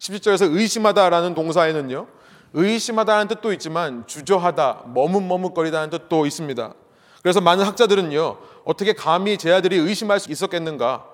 17절에서 0.00 0.52
의심하다라는 0.52 1.34
동사에는요. 1.36 2.08
의심하다는 2.52 3.28
뜻도 3.28 3.52
있지만 3.52 4.04
주저하다, 4.08 4.86
머뭇머뭇거리다는 4.94 5.90
뜻도 5.90 6.26
있습니다. 6.26 6.74
그래서 7.22 7.40
많은 7.40 7.64
학자들은요. 7.64 8.36
어떻게 8.64 8.94
감히 8.94 9.38
제자들이 9.38 9.76
의심할 9.76 10.18
수 10.18 10.32
있었겠는가? 10.32 11.06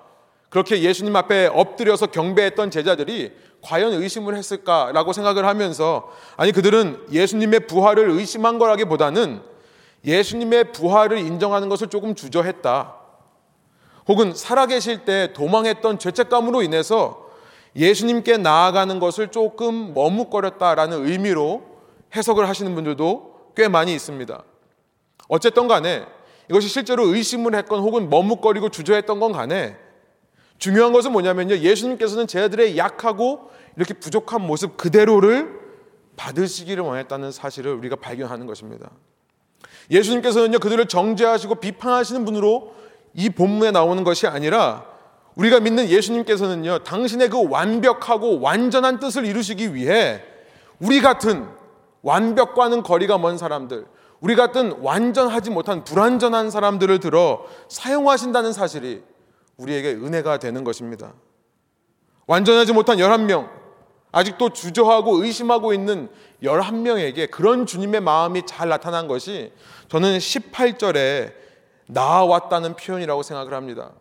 그렇게 0.49 0.81
예수님 0.81 1.15
앞에 1.15 1.51
엎드려서 1.53 2.07
경배했던 2.07 2.71
제자들이 2.71 3.31
과연 3.61 3.93
의심을 3.93 4.35
했을까라고 4.35 5.13
생각을 5.13 5.45
하면서 5.45 6.11
아니 6.35 6.51
그들은 6.51 7.05
예수님의 7.11 7.67
부활을 7.67 8.09
의심한 8.09 8.57
거라기보다는 8.57 9.41
예수님의 10.03 10.71
부활을 10.71 11.19
인정하는 11.19 11.69
것을 11.69 11.87
조금 11.89 12.15
주저했다. 12.15 13.00
혹은 14.07 14.33
살아계실 14.33 15.05
때 15.05 15.31
도망했던 15.33 15.99
죄책감으로 15.99 16.61
인해서 16.61 17.29
예수님께 17.75 18.37
나아가는 18.37 18.99
것을 18.99 19.29
조금 19.29 19.93
머뭇거렸다라는 19.93 21.07
의미로 21.07 21.63
해석을 22.15 22.47
하시는 22.47 22.73
분들도 22.75 23.53
꽤 23.55 23.67
많이 23.67 23.93
있습니다. 23.93 24.43
어쨌든 25.27 25.67
간에 25.67 26.05
이것이 26.49 26.67
실제로 26.67 27.05
의심을 27.05 27.55
했건 27.55 27.79
혹은 27.79 28.09
머뭇거리고 28.09 28.69
주저했던 28.69 29.19
건 29.19 29.31
간에 29.31 29.77
중요한 30.57 30.91
것은 30.91 31.11
뭐냐면요. 31.11 31.57
예수님께서는 31.57 32.27
제자들의 32.27 32.77
약하고 32.77 33.49
이렇게 33.77 33.93
부족한 33.93 34.45
모습 34.45 34.77
그대로를 34.77 35.59
받으시기를 36.17 36.83
원했다는 36.83 37.31
사실을 37.31 37.73
우리가 37.73 37.95
발견하는 37.95 38.45
것입니다. 38.45 38.91
예수님께서는요, 39.89 40.59
그들을 40.59 40.85
정죄하시고 40.87 41.55
비판하시는 41.55 42.25
분으로 42.25 42.75
이 43.13 43.29
본문에 43.29 43.71
나오는 43.71 44.03
것이 44.03 44.27
아니라 44.27 44.85
우리가 45.35 45.59
믿는 45.59 45.87
예수님께서는요, 45.87 46.79
당신의 46.79 47.29
그 47.29 47.49
완벽하고 47.49 48.41
완전한 48.41 48.99
뜻을 48.99 49.25
이루시기 49.25 49.73
위해 49.73 50.21
우리 50.79 51.01
같은 51.01 51.47
완벽과는 52.01 52.83
거리가 52.83 53.17
먼 53.17 53.37
사람들, 53.37 53.85
우리 54.19 54.35
같은 54.35 54.73
완전하지 54.81 55.49
못한 55.51 55.83
불완전한 55.83 56.51
사람들을 56.51 56.99
들어 56.99 57.45
사용하신다는 57.69 58.53
사실이 58.53 59.03
우리에게 59.57 59.93
은혜가 59.93 60.37
되는 60.37 60.63
것입니다. 60.63 61.13
완전하지 62.27 62.73
못한 62.73 62.97
11명, 62.97 63.49
아직도 64.11 64.49
주저하고 64.49 65.23
의심하고 65.23 65.73
있는 65.73 66.09
11명에게 66.43 67.31
그런 67.31 67.65
주님의 67.65 68.01
마음이 68.01 68.45
잘 68.45 68.69
나타난 68.69 69.07
것이 69.07 69.51
저는 69.87 70.17
18절에 70.17 71.40
나왔다는 71.91 72.75
표현이라고 72.75 73.23
생각을 73.23 73.53
합니다. 73.53 73.91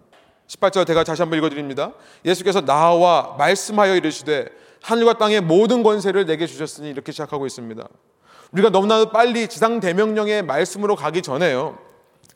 18절 0.47 0.87
제가 0.87 1.04
다시 1.04 1.23
한번 1.23 1.38
읽어드립니다. 1.38 1.92
예수께서 2.25 2.61
나와 2.61 3.35
말씀하여 3.38 3.94
이르시되 3.97 4.49
하늘과 4.82 5.14
땅의 5.14 5.42
모든 5.42 5.82
권세를 5.82 6.26
내게 6.26 6.47
주셨으니 6.47 6.90
이렇게 6.90 7.12
시작하고 7.12 7.47
있습니다. 7.47 7.87
우리가 8.52 8.70
너무나도 8.70 9.11
빨리 9.11 9.47
지상 9.47 9.78
대명령의 9.78 10.42
말씀으로 10.42 10.97
가기 10.97 11.23
전에요. 11.23 11.78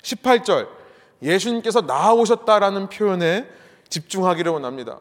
18절 0.03 0.69
예수님께서 1.23 1.81
나아오셨다라는 1.83 2.89
표현에 2.89 3.49
집중하기를 3.89 4.53
원합니다. 4.53 5.01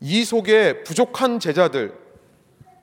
이 0.00 0.24
속에 0.24 0.82
부족한 0.84 1.40
제자들, 1.40 1.94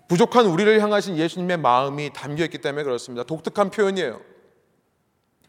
부족한 0.08 0.46
우리를 0.46 0.82
향하신 0.82 1.18
예수님의 1.18 1.58
마음이 1.58 2.12
담겨 2.14 2.44
있기 2.44 2.60
때문에 2.60 2.84
그렇습니다. 2.84 3.24
독특한 3.24 3.70
표현이에요. 3.72 4.29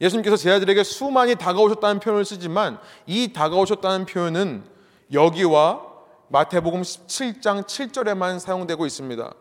예수님께서 0.00 0.36
제자들에게 0.36 0.82
수많이 0.82 1.34
다가오셨다는 1.34 2.00
표현을 2.00 2.24
쓰지만 2.24 2.78
이 3.06 3.32
다가오셨다는 3.32 4.06
표현은 4.06 4.64
여기와 5.12 5.82
마태복음 6.28 6.82
17장 6.82 7.64
7절에만 7.66 8.38
사용되고 8.38 8.86
있습니다. 8.86 9.34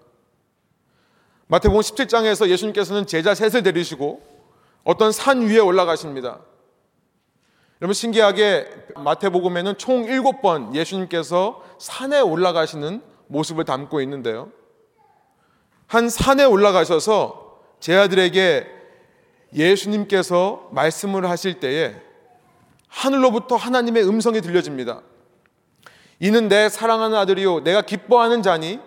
마태복음 1.47 1.81
17장에서 1.81 2.49
예수님께서는 2.49 3.07
제자 3.07 3.33
셋을 3.33 3.63
데리시고 3.63 4.21
어떤 4.83 5.11
산 5.11 5.41
위에 5.41 5.59
올라가십니다. 5.59 6.39
여러분 7.81 7.93
신기하게 7.93 8.69
마태복음에는 8.95 9.77
총 9.77 10.05
7번 10.05 10.75
예수님께서 10.75 11.63
산에 11.77 12.19
올라가시는 12.19 13.01
모습을 13.27 13.63
담고 13.63 14.01
있는데요. 14.01 14.51
한 15.87 16.09
산에 16.09 16.43
올라가셔서 16.43 17.59
제자들에게 17.79 18.78
예수님께서 19.53 20.69
말씀을 20.71 21.29
하실 21.29 21.59
때에 21.59 21.95
하늘로부터 22.87 23.55
하나님의 23.55 24.07
음성이 24.07 24.41
들려집니다. 24.41 25.01
이는 26.19 26.49
내 26.49 26.69
사랑하는 26.69 27.17
아들이요 27.17 27.61
내가 27.61 27.81
기뻐하는 27.81 28.43
자니 28.43 28.79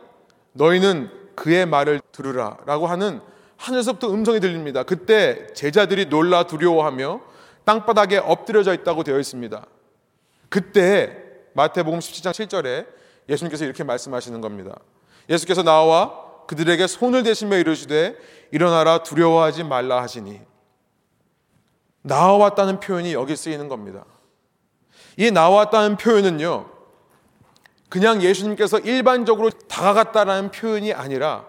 너희는 0.52 1.10
그의 1.34 1.66
말을 1.66 2.00
들으라 2.12 2.58
라고 2.66 2.86
하는 2.86 3.20
하늘에서부터 3.56 4.12
음성이 4.12 4.40
들립니다. 4.40 4.82
그때 4.82 5.46
제자들이 5.54 6.06
놀라 6.06 6.46
두려워하며 6.46 7.20
땅바닥에 7.64 8.18
엎드려져 8.18 8.74
있다고 8.74 9.04
되어 9.04 9.18
있습니다. 9.18 9.64
그때 10.48 11.16
마태복음 11.54 12.00
17장 12.00 12.32
7절에 12.32 12.86
예수님께서 13.28 13.64
이렇게 13.64 13.84
말씀하시는 13.84 14.40
겁니다. 14.40 14.78
예수께서 15.30 15.62
나와 15.62 16.22
그들에게 16.46 16.86
손을 16.86 17.22
대시며 17.22 17.56
이르시되 17.58 18.16
일어나라 18.50 19.02
두려워하지 19.02 19.64
말라 19.64 20.02
하시니 20.02 20.40
나왔다는 22.02 22.80
표현이 22.80 23.12
여기 23.12 23.36
쓰이는 23.36 23.68
겁니다. 23.68 24.04
이 25.16 25.30
나왔다는 25.30 25.96
표현은요, 25.96 26.66
그냥 27.88 28.22
예수님께서 28.22 28.78
일반적으로 28.80 29.50
다가갔다라는 29.50 30.50
표현이 30.50 30.92
아니라 30.92 31.46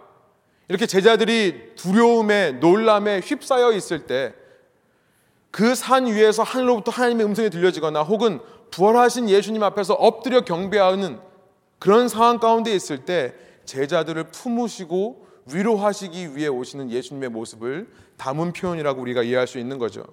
이렇게 0.68 0.86
제자들이 0.86 1.76
두려움에 1.76 2.54
놀람에 2.54 3.22
휩싸여 3.22 3.72
있을 3.74 4.06
때 4.08 4.34
그 5.54 5.76
산 5.76 6.08
위에서 6.08 6.42
하늘로부터 6.42 6.92
하나님의 6.92 7.28
음성이 7.28 7.52
들려지거나 7.52 8.02
혹은 8.02 8.40
부활하신 8.72 9.30
예수님 9.30 9.62
앞에서 9.62 9.94
엎드려 9.94 10.42
경배하는 10.42 11.20
그런 11.78 12.08
상황 12.08 12.40
가운데 12.40 12.74
있을 12.74 13.06
때 13.06 13.36
제자들을 13.66 14.24
품으시고 14.32 15.28
위로하시기 15.54 16.36
위해 16.36 16.48
오시는 16.48 16.90
예수님의 16.90 17.30
모습을 17.30 17.88
담은 18.18 18.54
표현이라고 18.54 19.00
우리가 19.00 19.22
이해할 19.22 19.46
수 19.46 19.60
있는 19.60 19.78
거죠. 19.78 20.04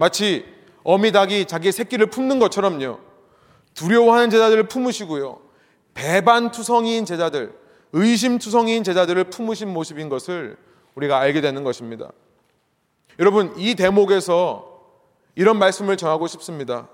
마치 0.00 0.46
어미 0.82 1.12
닭이 1.12 1.44
자기 1.44 1.70
새끼를 1.70 2.06
품는 2.06 2.38
것처럼요. 2.38 2.98
두려워하는 3.74 4.30
제자들을 4.30 4.62
품으시고요. 4.62 5.38
배반투성이인 5.92 7.04
제자들, 7.04 7.52
의심투성이인 7.92 8.82
제자들을 8.82 9.24
품으신 9.24 9.68
모습인 9.68 10.08
것을 10.08 10.56
우리가 10.94 11.18
알게 11.18 11.42
되는 11.42 11.64
것입니다. 11.64 12.10
여러분, 13.18 13.52
이 13.58 13.74
대목에서 13.74 14.80
이런 15.34 15.58
말씀을 15.58 15.98
전하고 15.98 16.28
싶습니다. 16.28 16.88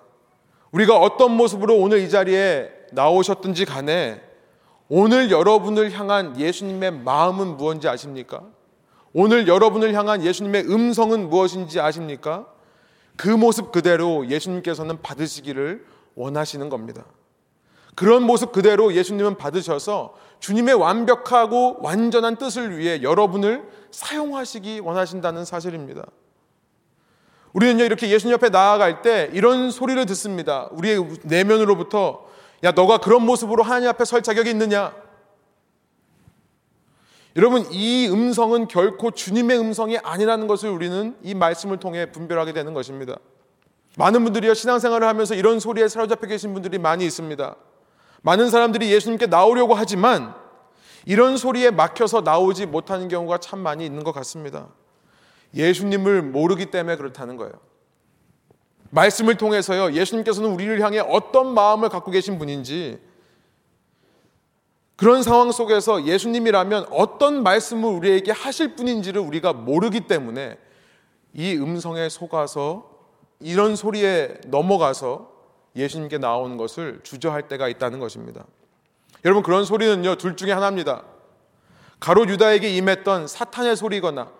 우리가 0.73 0.99
어떤 0.99 1.31
모습으로 1.31 1.77
오늘 1.77 2.01
이 2.01 2.11
자리에 2.11 2.69
나오셨든지 2.91 3.67
간에 3.67 4.21
오늘 4.89 5.31
여러분을 5.31 5.93
향한 5.93 6.37
예수님의 6.41 6.91
마음은 6.91 7.57
무엇인지 7.57 7.87
아십니까? 7.87 8.43
오늘 9.13 9.47
여러분을 9.47 9.95
향한 9.95 10.25
예수님의 10.25 10.65
음성은 10.69 11.29
무엇인지 11.29 11.79
아십니까? 11.79 12.56
그 13.17 13.29
모습 13.29 13.73
그대로 13.73 14.27
예수님께서는 14.29 15.01
받으시기를 15.03 15.85
원하시는 16.15 16.69
겁니다. 16.69 17.05
그런 17.95 18.23
모습 18.25 18.53
그대로 18.53 18.93
예수님은 18.93 19.37
받으셔서 19.39 20.15
주님의 20.39 20.75
완벽하고 20.75 21.79
완전한 21.81 22.37
뜻을 22.37 22.77
위해 22.77 23.03
여러분을 23.03 23.67
사용하시기 23.91 24.81
원하신다는 24.81 25.47
사실입니다. 25.47 26.05
우리는요, 27.55 27.85
이렇게 27.85 28.11
예수님 28.11 28.35
옆에 28.35 28.51
나아갈 28.51 29.01
때 29.01 29.31
이런 29.33 29.71
소리를 29.71 30.05
듣습니다. 30.07 30.69
우리의 30.73 31.09
내면으로부터, 31.23 32.27
야, 32.65 32.73
너가 32.73 32.99
그런 32.99 33.25
모습으로 33.25 33.63
하나님 33.63 33.89
앞에 33.89 34.05
설 34.05 34.23
자격이 34.23 34.51
있느냐? 34.51 34.93
여러분, 37.37 37.67
이 37.71 38.09
음성은 38.11 38.67
결코 38.67 39.11
주님의 39.11 39.59
음성이 39.59 39.99
아니라는 39.99 40.47
것을 40.47 40.71
우리는 40.71 41.15
이 41.23 41.35
말씀을 41.35 41.79
통해 41.79 42.11
분별하게 42.11 42.55
되는 42.55 42.73
것입니다. 42.73 43.19
많은 43.99 44.25
분들이요, 44.25 44.55
신앙생활을 44.55 45.07
하면서 45.07 45.35
이런 45.35 45.61
소리에 45.61 45.87
사로잡혀 45.87 46.29
계신 46.29 46.55
분들이 46.55 46.79
많이 46.79 47.05
있습니다. 47.05 47.57
많은 48.23 48.49
사람들이 48.49 48.91
예수님께 48.91 49.27
나오려고 49.27 49.75
하지만 49.75 50.35
이런 51.05 51.37
소리에 51.37 51.71
막혀서 51.71 52.23
나오지 52.23 52.67
못하는 52.67 53.09
경우가 53.09 53.39
참 53.39 53.59
많이 53.59 53.85
있는 53.85 54.03
것 54.03 54.13
같습니다. 54.13 54.69
예수님을 55.55 56.23
모르기 56.23 56.67
때문에 56.67 56.97
그렇다는 56.97 57.37
거예요. 57.37 57.53
말씀을 58.91 59.37
통해서요, 59.37 59.93
예수님께서는 59.93 60.51
우리를 60.51 60.81
향해 60.81 61.01
어떤 61.01 61.53
마음을 61.53 61.91
갖고 61.91 62.11
계신 62.11 62.39
분인지 62.39 62.99
그런 64.97 65.23
상황 65.23 65.53
속에서 65.53 66.05
예수님이라면 66.05 66.87
어떤 66.91 67.43
말씀을 67.43 67.91
우리에게 67.91 68.33
하실 68.33 68.75
분인지를 68.75 69.21
우리가 69.21 69.53
모르기 69.53 70.01
때문에 70.01 70.59
이 71.35 71.55
음성에 71.57 72.09
속아서 72.09 72.91
이런 73.41 73.77
소리에 73.77 74.39
넘어가서 74.47 75.31
예수님께 75.77 76.17
나오는 76.17 76.57
것을 76.57 77.01
주저할 77.03 77.49
때가 77.49 77.69
있다는 77.69 77.99
것입니다. 78.01 78.47
여러분 79.27 79.43
그런 79.43 79.67
소리는요 79.67 80.17
둘 80.17 80.35
중에 80.37 80.53
하나입니다. 80.53 81.03
가롯 82.01 82.31
유다에게 82.31 82.75
임했던 82.77 83.27
사탄의 83.27 83.77
소리거나 83.77 84.31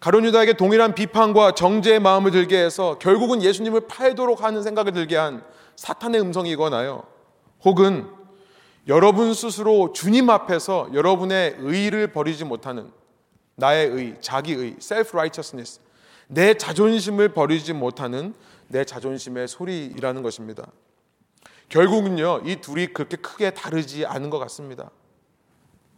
가롯 0.00 0.24
유다에게 0.24 0.54
동일한 0.54 0.94
비판과 0.94 1.52
정죄의 1.52 2.00
마음을 2.00 2.30
들게 2.30 2.58
해서 2.58 2.98
결국은 2.98 3.42
예수님을 3.42 3.82
팔도록 3.88 4.42
하는 4.42 4.62
생각을 4.62 4.92
들게 4.92 5.16
한 5.16 5.42
사탄의 5.76 6.20
음성이거나요. 6.20 7.02
혹은 7.64 8.17
여러분 8.88 9.34
스스로 9.34 9.92
주님 9.92 10.30
앞에서 10.30 10.88
여러분의 10.94 11.56
의를 11.58 12.10
버리지 12.10 12.46
못하는 12.46 12.90
나의 13.54 13.88
의, 13.88 14.16
자기 14.22 14.54
의, 14.54 14.76
self-righteousness, 14.78 15.80
내 16.26 16.54
자존심을 16.54 17.34
버리지 17.34 17.74
못하는 17.74 18.34
내 18.66 18.84
자존심의 18.84 19.46
소리라는 19.46 20.22
것입니다. 20.22 20.66
결국은요, 21.68 22.42
이 22.46 22.56
둘이 22.56 22.86
그렇게 22.88 23.16
크게 23.16 23.50
다르지 23.50 24.06
않은 24.06 24.30
것 24.30 24.38
같습니다. 24.38 24.90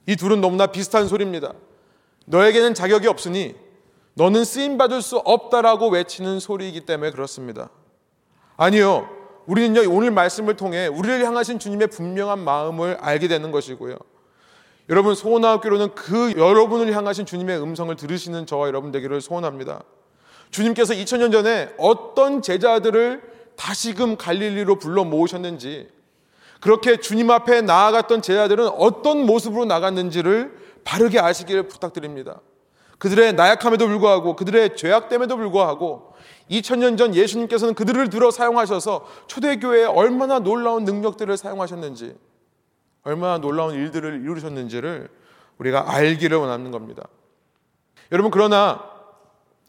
이 0.07 0.17
둘은 0.17 0.41
너무나 0.41 0.67
비슷한 0.67 1.07
소리입니다. 1.07 1.53
너에게는 2.27 2.75
자격이 2.75 3.07
없으니 3.07 3.55
너는 4.15 4.45
쓰임 4.45 4.79
받을 4.79 5.01
수 5.01 5.19
없다라고 5.19 5.91
외치는 5.91 6.41
소리이기 6.41 6.87
때문에 6.87 7.13
그렇습니다. 7.13 7.71
아니요. 8.57 9.20
우리는요, 9.47 9.91
오늘 9.93 10.11
말씀을 10.11 10.57
통해 10.57 10.87
우리를 10.87 11.25
향하신 11.25 11.59
주님의 11.59 11.89
분명한 11.89 12.39
마음을 12.39 12.97
알게 13.01 13.29
되는 13.29 13.51
것이고요. 13.51 13.97
여러분, 14.89 15.15
소원하옵기로는 15.15 15.95
그 15.95 16.35
여러분을 16.37 16.93
향하신 16.95 17.27
주님의 17.27 17.63
음성을 17.63 17.95
들으시는 17.95 18.47
저와 18.47 18.69
여러분 18.69 18.91
되기를 18.91 19.21
소원합니다. 19.21 19.83
주님께서 20.51 20.95
2000년 20.95 21.31
전에 21.33 21.73
어떤 21.79 22.43
제자들을 22.43 23.23
다시금 23.57 24.17
갈릴리로 24.17 24.77
불러 24.79 25.05
모으셨는지, 25.05 25.89
그렇게 26.61 26.99
주님 26.99 27.31
앞에 27.31 27.63
나아갔던 27.63 28.23
제자들은 28.23 28.69
어떤 28.69 29.25
모습으로 29.27 29.65
나갔는지를 29.65 30.53
바르게 30.85 31.21
아시기를 31.21 31.69
부탁드립니다. 31.69 32.41
그들의 33.01 33.33
나약함에도 33.33 33.87
불구하고 33.89 34.37
그들의 34.37 34.77
죄악됨에도 34.77 35.37
불구하고 35.37 36.13
2000년 36.51 36.99
전 36.99 37.15
예수님께서는 37.15 37.75
그들을 37.75 38.11
들어 38.11 38.31
사용하셔서 38.31 39.07
초대교회에 39.27 39.85
얼마나 39.85 40.39
놀라운 40.39 40.85
능력들을 40.85 41.35
사용하셨는지 41.37 42.15
얼마나 43.03 43.39
놀라운 43.39 43.75
일들을 43.75 44.21
이루셨는지를 44.21 45.09
우리가 45.57 45.91
알기를 45.91 46.37
원하는 46.37 46.71
겁니다. 46.71 47.05
여러분 48.13 48.31
그러나 48.31 48.85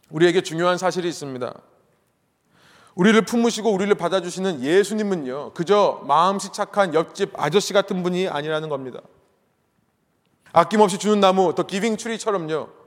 우리에게 0.09 0.41
중요한 0.41 0.77
사실이 0.77 1.07
있습니다. 1.07 1.53
우리를 2.95 3.21
품으시고 3.21 3.71
우리를 3.71 3.95
받아주시는 3.95 4.61
예수님은요, 4.61 5.53
그저 5.53 6.01
마음씨 6.05 6.51
착한 6.51 6.93
옆집 6.93 7.31
아저씨 7.37 7.71
같은 7.71 8.03
분이 8.03 8.27
아니라는 8.27 8.67
겁니다. 8.67 8.99
아낌없이 10.51 10.97
주는 10.97 11.21
나무, 11.21 11.55
더 11.55 11.63
기빙 11.63 11.95
트리처럼요, 11.95 12.80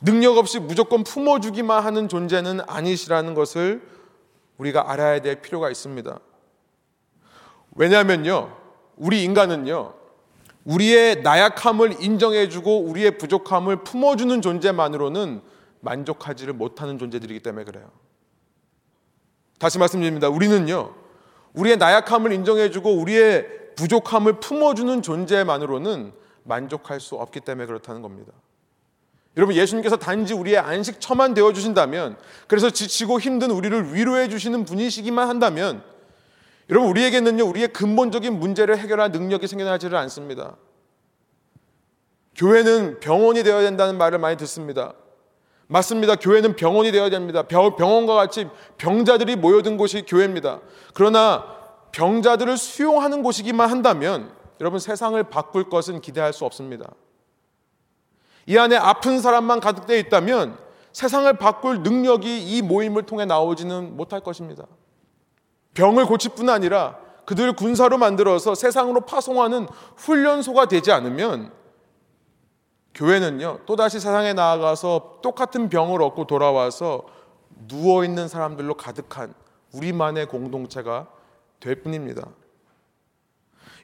능력 0.00 0.36
없이 0.36 0.58
무조건 0.58 1.04
품어주기만 1.04 1.82
하는 1.82 2.08
존재는 2.08 2.60
아니시라는 2.66 3.34
것을 3.34 3.82
우리가 4.58 4.90
알아야 4.90 5.20
될 5.20 5.40
필요가 5.40 5.70
있습니다. 5.70 6.18
왜냐하면요, 7.76 8.56
우리 8.96 9.24
인간은요, 9.24 9.94
우리의 10.64 11.22
나약함을 11.22 12.02
인정해주고 12.02 12.80
우리의 12.84 13.18
부족함을 13.18 13.84
품어주는 13.84 14.42
존재만으로는 14.42 15.40
만족하지를 15.80 16.54
못하는 16.54 16.98
존재들이기 16.98 17.40
때문에 17.40 17.64
그래요. 17.64 17.90
다시 19.58 19.78
말씀드립니다. 19.78 20.28
우리는요, 20.28 20.94
우리의 21.54 21.76
나약함을 21.76 22.32
인정해주고 22.32 22.90
우리의 22.96 23.46
부족함을 23.76 24.40
품어주는 24.40 25.02
존재만으로는 25.02 26.12
만족할 26.44 27.00
수 27.00 27.14
없기 27.16 27.40
때문에 27.40 27.66
그렇다는 27.66 28.02
겁니다. 28.02 28.32
여러분, 29.36 29.54
예수님께서 29.54 29.96
단지 29.96 30.32
우리의 30.32 30.58
안식처만 30.58 31.34
되어 31.34 31.52
주신다면, 31.52 32.16
그래서 32.48 32.70
지치고 32.70 33.20
힘든 33.20 33.50
우리를 33.50 33.94
위로해 33.94 34.28
주시는 34.28 34.64
분이시기만 34.64 35.28
한다면, 35.28 35.82
여러분, 36.70 36.90
우리에게는요, 36.90 37.44
우리의 37.44 37.68
근본적인 37.68 38.38
문제를 38.38 38.78
해결할 38.78 39.12
능력이 39.12 39.46
생겨나지를 39.46 39.96
않습니다. 39.98 40.56
교회는 42.34 43.00
병원이 43.00 43.42
되어야 43.42 43.62
된다는 43.62 43.98
말을 43.98 44.18
많이 44.18 44.36
듣습니다. 44.38 44.94
맞습니다. 45.68 46.16
교회는 46.16 46.56
병원이 46.56 46.92
되어야 46.92 47.10
됩니다. 47.10 47.42
병원과 47.42 48.14
같이 48.14 48.48
병자들이 48.78 49.36
모여든 49.36 49.76
곳이 49.76 50.02
교회입니다. 50.06 50.60
그러나 50.94 51.44
병자들을 51.92 52.56
수용하는 52.56 53.22
곳이기만 53.22 53.70
한다면 53.70 54.30
여러분 54.60 54.78
세상을 54.78 55.20
바꿀 55.24 55.68
것은 55.68 56.00
기대할 56.00 56.32
수 56.32 56.44
없습니다. 56.44 56.92
이 58.46 58.56
안에 58.56 58.76
아픈 58.76 59.20
사람만 59.20 59.60
가득되어 59.60 59.96
있다면 59.98 60.56
세상을 60.92 61.30
바꿀 61.34 61.82
능력이 61.82 62.56
이 62.56 62.62
모임을 62.62 63.02
통해 63.02 63.24
나오지는 63.26 63.96
못할 63.96 64.20
것입니다. 64.20 64.64
병을 65.74 66.06
고칠 66.06 66.32
뿐 66.34 66.48
아니라 66.48 66.98
그들 67.26 67.52
군사로 67.54 67.98
만들어서 67.98 68.54
세상으로 68.54 69.00
파송하는 69.02 69.66
훈련소가 69.96 70.66
되지 70.66 70.92
않으면 70.92 71.52
교회는요, 72.94 73.60
또다시 73.66 74.00
세상에 74.00 74.32
나아가서 74.32 75.18
똑같은 75.22 75.68
병을 75.68 76.00
얻고 76.00 76.26
돌아와서 76.26 77.04
누워있는 77.68 78.28
사람들로 78.28 78.74
가득한 78.74 79.34
우리만의 79.74 80.26
공동체가 80.26 81.08
될 81.60 81.82
뿐입니다. 81.82 82.26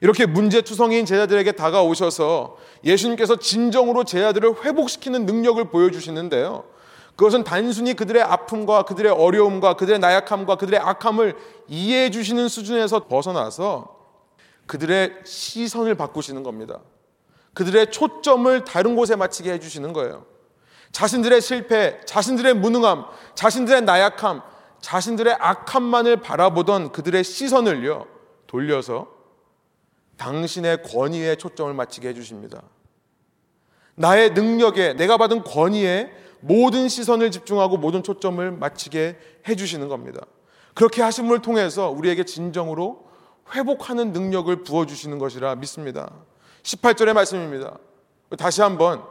이렇게 0.03 0.25
문제투성이인 0.25 1.05
제자들에게 1.05 1.53
다가오셔서 1.53 2.57
예수님께서 2.83 3.37
진정으로 3.37 4.03
제자들을 4.03 4.65
회복시키는 4.65 5.25
능력을 5.25 5.63
보여주시는데요. 5.69 6.65
그것은 7.15 7.45
단순히 7.45 7.93
그들의 7.93 8.21
아픔과 8.21 8.83
그들의 8.83 9.09
어려움과 9.09 9.75
그들의 9.75 9.99
나약함과 9.99 10.57
그들의 10.57 10.77
악함을 10.77 11.37
이해해 11.69 12.11
주시는 12.11 12.49
수준에서 12.49 13.07
벗어나서 13.07 13.95
그들의 14.65 15.21
시선을 15.23 15.95
바꾸시는 15.95 16.43
겁니다. 16.43 16.81
그들의 17.53 17.89
초점을 17.89 18.65
다른 18.65 18.97
곳에 18.97 19.15
맞추게 19.15 19.53
해주시는 19.53 19.93
거예요. 19.93 20.25
자신들의 20.91 21.39
실패, 21.39 22.01
자신들의 22.05 22.55
무능함, 22.55 23.05
자신들의 23.35 23.83
나약함, 23.83 24.41
자신들의 24.81 25.37
악함만을 25.39 26.17
바라보던 26.17 26.91
그들의 26.91 27.23
시선을요, 27.23 28.05
돌려서 28.47 29.22
당신의 30.23 30.83
권위에 30.83 31.35
초점을 31.35 31.73
맞추게 31.73 32.07
해주십니다. 32.09 32.61
나의 33.95 34.31
능력에, 34.31 34.93
내가 34.93 35.17
받은 35.17 35.43
권위에 35.43 36.11
모든 36.39 36.87
시선을 36.87 37.29
집중하고 37.29 37.77
모든 37.77 38.03
초점을 38.03 38.51
맞추게 38.51 39.17
해주시는 39.47 39.89
겁니다. 39.89 40.21
그렇게 40.73 41.01
하심을 41.01 41.41
통해서 41.41 41.89
우리에게 41.89 42.23
진정으로 42.23 43.05
회복하는 43.53 44.13
능력을 44.13 44.63
부어주시는 44.63 45.19
것이라 45.19 45.55
믿습니다. 45.55 46.09
18절의 46.63 47.13
말씀입니다. 47.13 47.77
다시 48.37 48.61
한번 48.61 49.03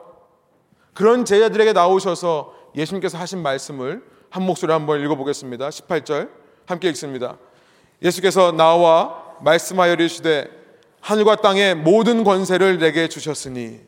그런 0.94 1.26
제자들에게 1.26 1.74
나오셔서 1.74 2.54
예수님께서 2.74 3.18
하신 3.18 3.42
말씀을 3.42 4.02
한 4.30 4.42
목소리 4.44 4.72
한번 4.72 5.00
읽어보겠습니다. 5.02 5.68
18절 5.68 6.30
함께 6.64 6.88
읽습니다. 6.88 7.36
예수께서 8.00 8.50
나와 8.50 9.36
말씀하여 9.42 9.92
이르시되 9.92 10.61
하늘과 11.02 11.36
땅의 11.36 11.74
모든 11.74 12.22
권세를 12.24 12.78
내게 12.78 13.08
주셨으니 13.08 13.80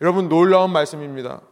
여러분 0.00 0.28
놀라운 0.28 0.72
말씀입니다. 0.72 1.42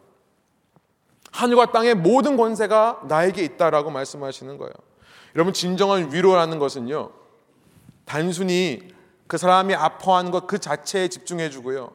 하늘과 1.31 1.71
땅의 1.71 1.95
모든 1.95 2.37
권세가 2.37 3.03
나에게 3.07 3.43
있다라고 3.43 3.91
말씀하시는 3.91 4.57
거예요. 4.57 4.73
여러분 5.35 5.53
진정한 5.53 6.11
위로라는 6.11 6.59
것은요. 6.59 7.11
단순히 8.05 8.81
그 9.27 9.37
사람이 9.37 9.75
아파하는 9.75 10.31
것그 10.31 10.59
자체에 10.59 11.07
집중해 11.07 11.49
주고요. 11.51 11.91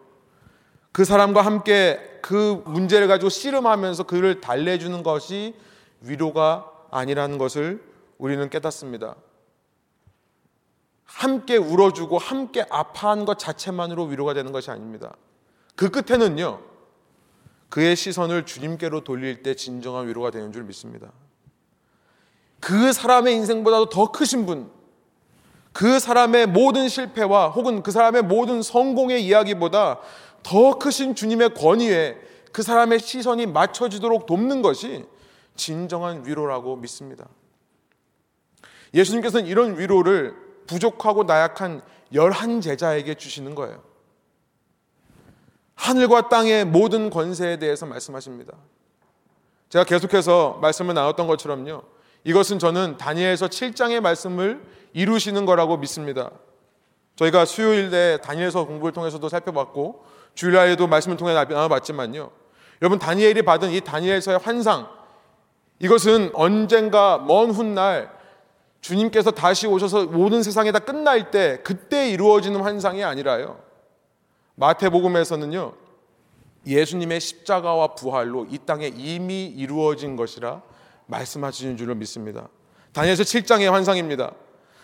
그 0.93 1.05
사람과 1.05 1.43
함께 1.43 2.01
그 2.23 2.63
문제를 2.65 3.09
가지고 3.09 3.29
씨름하면서 3.29 4.05
그를 4.05 4.41
달래주는 4.41 5.03
것이 5.03 5.55
위로가 6.01 6.71
아니라는 6.91 7.39
것을 7.39 7.83
우리는 8.19 8.49
깨닫습니다. 8.49 9.17
함께 11.09 11.57
울어주고 11.57 12.19
함께 12.19 12.65
아파한 12.71 13.25
것 13.25 13.39
자체만으로 13.39 14.05
위로가 14.05 14.35
되는 14.35 14.53
것이 14.53 14.71
아닙니다. 14.71 15.17
그 15.75 15.91
끝에는요, 15.91 16.61
그의 17.71 17.97
시선을 17.97 18.47
주님께로 18.47 19.05
돌릴 19.05 19.43
때 19.43 19.55
진정한 19.55 20.07
위로가 20.07 20.31
되는 20.31 20.53
줄 20.53 20.65
믿습니다. 20.65 21.11
그 22.61 22.93
사람의 22.93 23.35
인생보다도 23.37 23.89
더 23.89 24.13
크신 24.13 24.47
분, 24.47 24.71
그 25.73 25.99
사람의 25.99 26.47
모든 26.47 26.89
실패와 26.89 27.49
혹은 27.49 27.83
그 27.83 27.91
사람의 27.91 28.23
모든 28.23 28.63
성공의 28.63 29.25
이야기보다 29.25 30.01
더 30.43 30.79
크신 30.79 31.15
주님의 31.15 31.55
권위에 31.55 32.19
그 32.53 32.63
사람의 32.63 33.01
시선이 33.01 33.47
맞춰지도록 33.47 34.27
돕는 34.27 34.63
것이 34.63 35.05
진정한 35.57 36.27
위로라고 36.27 36.77
믿습니다. 36.77 37.29
예수님께서는 38.95 39.47
이런 39.47 39.79
위로를 39.79 40.48
부족하고 40.69 41.25
나약한 41.25 41.81
열한 42.15 42.61
제자에게 42.61 43.15
주시는 43.15 43.57
거예요. 43.57 43.83
하늘과 45.75 46.29
땅의 46.29 46.67
모든 46.67 47.11
권세에 47.11 47.57
대해서 47.57 47.87
말씀하십니다. 47.87 48.53
제가 49.69 49.85
계속해서 49.85 50.59
말씀을 50.61 50.95
나눴던 50.95 51.27
것처럼요. 51.27 51.83
이것은 52.25 52.59
저는 52.59 52.97
다니엘서 52.97 53.49
7장의 53.49 54.01
말씀을 54.01 54.63
이루시는 54.93 55.47
거라고 55.47 55.77
믿습니다. 55.77 56.31
저희가 57.17 57.45
수요일 57.45 57.93
에 57.93 58.19
다니엘서 58.19 58.65
공부를 58.65 58.93
통해서도 58.93 59.29
살펴봤고 59.29 60.05
주일날에도 60.35 60.87
말씀을 60.87 61.17
통해 61.17 61.35
나눠봤지만요. 61.35 62.31
여러분 62.81 62.99
다니엘이 62.99 63.43
받은 63.43 63.71
이 63.71 63.81
다니엘서의 63.81 64.39
환상 64.39 64.89
이것은 65.81 66.31
언젠가 66.35 67.19
먼 67.19 67.51
훗날 67.51 68.18
주님께서 68.81 69.31
다시 69.33 69.67
오셔서 69.67 70.07
모든 70.07 70.43
세상이 70.43 70.73
다 70.73 70.79
끝날 70.79 71.31
때 71.31 71.61
그때 71.63 72.11
이루어지는 72.11 72.61
환상이 72.61 73.05
아니라요. 73.05 73.59
마태복음에서는요. 74.55 75.73
예수님의 76.67 77.21
십자가와 77.21 77.95
부활로 77.95 78.47
이 78.51 78.59
땅에 78.59 78.93
이미 78.95 79.47
이루어진 79.47 80.17
것이라 80.17 80.63
말씀하시는 81.07 81.77
줄로 81.77 81.95
믿습니다. 81.95 82.49
다니엘서 82.93 83.23
7장의 83.23 83.71
환상입니다. 83.71 84.33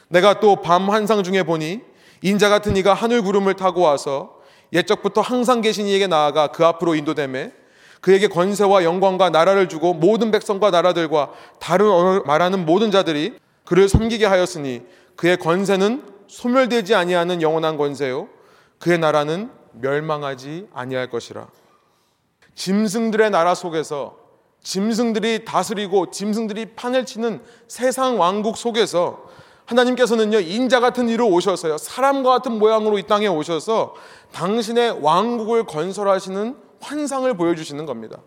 내가 0.09 0.41
또 0.41 0.57
밤 0.57 0.89
환상 0.91 1.23
중에 1.23 1.43
보니 1.43 1.81
인자 2.23 2.49
같은 2.49 2.77
이가 2.77 2.95
하늘 2.95 3.23
구름을 3.23 3.55
타고 3.55 3.83
와서 3.83 4.41
옛적부터 4.73 5.21
항상 5.21 5.61
계신 5.61 5.87
이에게 5.87 6.07
나아가 6.07 6.49
그 6.49 6.65
앞으로 6.65 6.95
인도됨에 6.95 7.53
그에게 8.01 8.29
권세와 8.29 8.85
영광과 8.85 9.31
나라를 9.31 9.69
주고 9.69 9.95
모든 9.95 10.31
백성과 10.31 10.71
나라들과 10.71 11.33
다른 11.59 11.87
말하는 12.25 12.67
모든 12.67 12.91
자들이 12.91 13.39
그를 13.65 13.89
섬기게 13.89 14.27
하였으니 14.27 14.83
그의 15.17 15.37
권세는 15.37 16.03
소멸되지 16.27 16.95
아니하는 16.95 17.43
영원한 17.43 17.77
권세요 17.77 18.29
그의 18.79 18.99
나라는 18.99 19.51
멸망하지 19.73 20.69
아니할 20.73 21.11
것이라. 21.11 21.49
짐승들의 22.55 23.31
나라 23.31 23.55
속에서 23.55 24.17
짐승들이 24.63 25.45
다스리고 25.45 26.11
짐승들이 26.11 26.75
판을 26.75 27.05
치는 27.05 27.43
세상 27.69 28.19
왕국 28.19 28.57
속에서 28.57 29.25
하나님께서는요 29.67 30.41
인자 30.41 30.81
같은 30.81 31.09
이로 31.09 31.29
오셔서요 31.29 31.79
사람과 31.79 32.31
같은 32.31 32.59
모양으로 32.59 32.99
이 32.99 33.03
땅에 33.05 33.27
오셔서 33.27 33.95
당신의 34.33 35.03
왕국을 35.03 35.65
건설하시는 35.65 36.57
환상을 36.81 37.35
보여주시는 37.35 37.87
겁니다. 37.87 38.19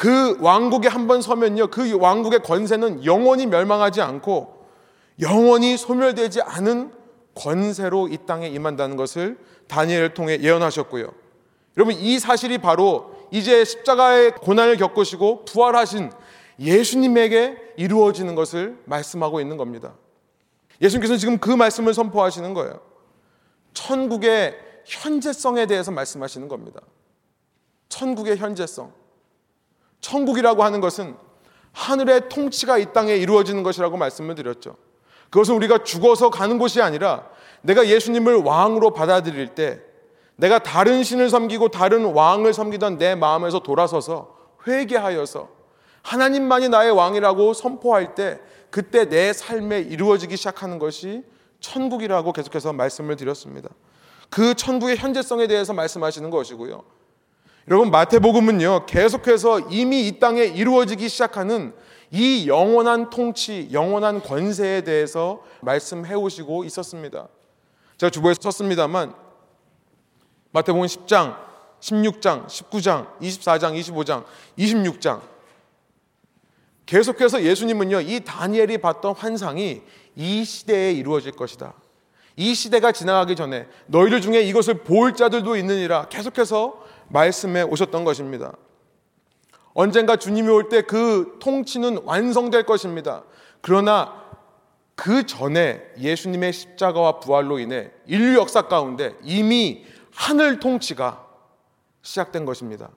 그 0.00 0.38
왕국에 0.40 0.88
한 0.88 1.06
번 1.06 1.20
서면요 1.20 1.66
그 1.66 1.94
왕국의 1.94 2.42
권세는 2.42 3.04
영원히 3.04 3.44
멸망하지 3.44 4.00
않고 4.00 4.64
영원히 5.20 5.76
소멸되지 5.76 6.40
않은 6.40 6.90
권세로 7.34 8.08
이 8.08 8.16
땅에 8.24 8.48
임한다는 8.48 8.96
것을 8.96 9.36
다니엘을 9.68 10.14
통해 10.14 10.38
예언하셨고요. 10.40 11.12
여러분 11.76 11.94
이 11.94 12.18
사실이 12.18 12.56
바로 12.56 13.14
이제 13.30 13.62
십자가의 13.62 14.36
고난을 14.36 14.78
겪으시고 14.78 15.44
부활하신 15.44 16.10
예수님에게 16.58 17.74
이루어지는 17.76 18.34
것을 18.34 18.78
말씀하고 18.86 19.42
있는 19.42 19.58
겁니다. 19.58 19.92
예수님께서는 20.80 21.18
지금 21.18 21.36
그 21.36 21.50
말씀을 21.50 21.92
선포하시는 21.92 22.54
거예요. 22.54 22.80
천국의 23.74 24.56
현재성에 24.86 25.66
대해서 25.66 25.90
말씀하시는 25.90 26.48
겁니다. 26.48 26.80
천국의 27.90 28.38
현재성. 28.38 28.98
천국이라고 30.00 30.62
하는 30.62 30.80
것은 30.80 31.16
하늘의 31.72 32.28
통치가 32.28 32.78
이 32.78 32.92
땅에 32.92 33.14
이루어지는 33.14 33.62
것이라고 33.62 33.96
말씀을 33.96 34.34
드렸죠. 34.34 34.76
그것은 35.30 35.54
우리가 35.54 35.84
죽어서 35.84 36.30
가는 36.30 36.58
곳이 36.58 36.82
아니라 36.82 37.28
내가 37.62 37.86
예수님을 37.86 38.36
왕으로 38.36 38.92
받아들일 38.92 39.48
때 39.54 39.80
내가 40.36 40.58
다른 40.58 41.04
신을 41.04 41.28
섬기고 41.30 41.68
다른 41.68 42.04
왕을 42.06 42.54
섬기던 42.54 42.98
내 42.98 43.14
마음에서 43.14 43.60
돌아서서 43.60 44.36
회개하여서 44.66 45.48
하나님만이 46.02 46.70
나의 46.70 46.92
왕이라고 46.92 47.52
선포할 47.52 48.14
때 48.14 48.40
그때 48.70 49.08
내 49.08 49.32
삶에 49.32 49.80
이루어지기 49.80 50.36
시작하는 50.36 50.78
것이 50.78 51.22
천국이라고 51.60 52.32
계속해서 52.32 52.72
말씀을 52.72 53.16
드렸습니다. 53.16 53.68
그 54.30 54.54
천국의 54.54 54.96
현재성에 54.96 55.46
대해서 55.46 55.74
말씀하시는 55.74 56.30
것이고요. 56.30 56.82
여러분 57.68 57.90
마태복음은요 57.90 58.86
계속해서 58.86 59.60
이미 59.70 60.06
이 60.08 60.18
땅에 60.18 60.44
이루어지기 60.44 61.08
시작하는 61.08 61.74
이 62.10 62.48
영원한 62.48 63.10
통치, 63.10 63.68
영원한 63.72 64.22
권세에 64.22 64.80
대해서 64.80 65.44
말씀해 65.60 66.14
오시고 66.14 66.64
있었습니다. 66.64 67.28
제가 67.98 68.10
주보에 68.10 68.34
썼습니다만 68.34 69.14
마태복음 70.52 70.86
10장, 70.86 71.36
16장, 71.80 72.46
19장, 72.46 73.06
24장, 73.20 73.78
25장, 73.78 74.24
26장 74.58 75.20
계속해서 76.86 77.42
예수님은요 77.44 78.00
이 78.00 78.20
다니엘이 78.20 78.78
봤던 78.78 79.14
환상이 79.14 79.82
이 80.16 80.44
시대에 80.44 80.92
이루어질 80.92 81.32
것이다. 81.32 81.74
이 82.36 82.54
시대가 82.54 82.90
지나가기 82.90 83.36
전에 83.36 83.68
너희들 83.86 84.22
중에 84.22 84.40
이것을 84.40 84.82
볼 84.82 85.14
자들도 85.14 85.56
있느니라 85.56 86.06
계속해서 86.08 86.89
말씀해 87.10 87.62
오셨던 87.62 88.04
것입니다. 88.04 88.54
언젠가 89.74 90.16
주님이 90.16 90.48
올 90.48 90.68
때 90.68 90.82
그 90.82 91.36
통치는 91.40 92.02
완성될 92.04 92.64
것입니다. 92.64 93.24
그러나 93.60 94.20
그 94.94 95.24
전에 95.24 95.82
예수님의 95.98 96.52
십자가와 96.52 97.20
부활로 97.20 97.58
인해 97.58 97.90
인류 98.06 98.38
역사 98.38 98.62
가운데 98.62 99.14
이미 99.22 99.84
하늘 100.14 100.60
통치가 100.60 101.26
시작된 102.02 102.44
것입니다. 102.44 102.90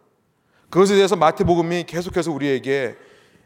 그것에 0.69 0.95
대해서 0.95 1.15
마태복음이 1.15 1.83
계속해서 1.83 2.31
우리에게 2.31 2.97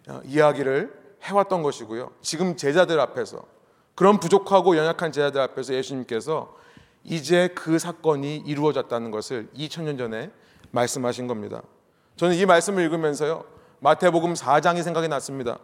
어, 0.08 0.22
이야기를 0.26 0.94
해왔던 1.24 1.62
것이고요. 1.62 2.12
지금 2.22 2.56
제자들 2.56 3.00
앞에서 3.00 3.44
그런 3.96 4.20
부족하고 4.20 4.78
연약한 4.78 5.12
제자들 5.12 5.42
앞에서 5.42 5.74
예수님께서 5.74 6.56
이제 7.04 7.50
그 7.50 7.80
사건이 7.80 8.38
이루어졌다는 8.46 9.12
것을 9.12 9.50
2000년 9.56 9.98
전에 9.98 10.32
말씀하신 10.72 11.28
겁니다. 11.28 11.62
저는 12.16 12.36
이 12.36 12.46
말씀을 12.46 12.84
읽으면서요. 12.84 13.44
마태복음 13.80 14.34
4장이 14.34 14.84
생각이 14.84 15.08
났습니다. 15.08 15.60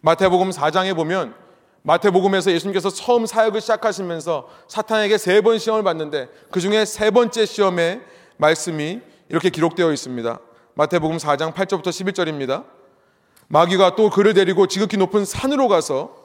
마태복음 0.00 0.50
4장에 0.50 0.94
보면 0.96 1.34
마태복음에서 1.82 2.52
예수님께서 2.52 2.90
처음 2.90 3.26
사역을 3.26 3.60
시작하시면서 3.60 4.48
사탄에게 4.68 5.18
세 5.18 5.40
번 5.40 5.58
시험을 5.58 5.82
받는데 5.82 6.28
그 6.50 6.60
중에 6.60 6.84
세 6.84 7.10
번째 7.10 7.44
시험의 7.46 8.00
말씀이 8.36 9.00
이렇게 9.28 9.50
기록되어 9.50 9.92
있습니다. 9.92 10.38
마태복음 10.74 11.16
4장 11.16 11.52
8절부터 11.54 11.86
11절입니다. 11.88 12.64
마귀가 13.48 13.96
또 13.96 14.10
그를 14.10 14.34
데리고 14.34 14.66
지극히 14.66 14.96
높은 14.96 15.24
산으로 15.24 15.68
가서 15.68 16.16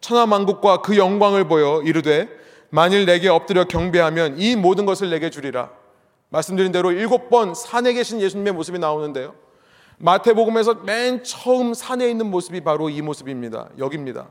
천하 0.00 0.26
만국과 0.26 0.82
그 0.82 0.96
영광을 0.96 1.48
보여 1.48 1.82
이르되 1.82 2.28
만일 2.70 3.06
내게 3.06 3.28
엎드려 3.28 3.64
경배하면 3.64 4.38
이 4.38 4.56
모든 4.56 4.86
것을 4.86 5.10
내게 5.10 5.30
주리라. 5.30 5.70
말씀드린 6.28 6.72
대로 6.72 6.92
일곱 6.92 7.30
번 7.30 7.54
산에 7.54 7.92
계신 7.92 8.20
예수님의 8.20 8.52
모습이 8.52 8.78
나오는데요. 8.78 9.34
마태복음에서 9.98 10.74
맨 10.84 11.22
처음 11.24 11.72
산에 11.72 12.08
있는 12.10 12.30
모습이 12.30 12.60
바로 12.62 12.90
이 12.90 13.00
모습입니다. 13.00 13.70
여기입니다. 13.78 14.28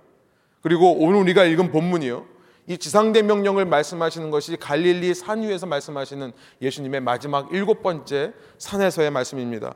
그리고 0.62 0.94
오늘 0.94 1.20
우리가 1.22 1.44
읽은 1.46 1.72
본문이요. 1.72 2.26
이 2.68 2.78
지상대 2.78 3.22
명령을 3.22 3.66
말씀하시는 3.66 4.32
것이 4.32 4.58
갈릴리 4.58 5.14
산 5.14 5.44
위에서 5.44 5.68
말씀하시는 5.68 6.34
예수님의 6.62 7.02
마지막 7.02 7.52
일곱 7.52 7.84
번째 7.84 8.34
산에서의 8.58 9.12
말씀입니다. 9.12 9.76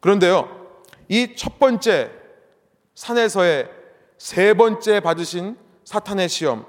그런데요, 0.00 0.48
이 1.08 1.34
첫 1.36 1.58
번째 1.58 2.10
산에서의 2.94 3.68
세 4.18 4.54
번째 4.54 5.00
받으신 5.00 5.56
사탄의 5.84 6.28
시험. 6.28 6.66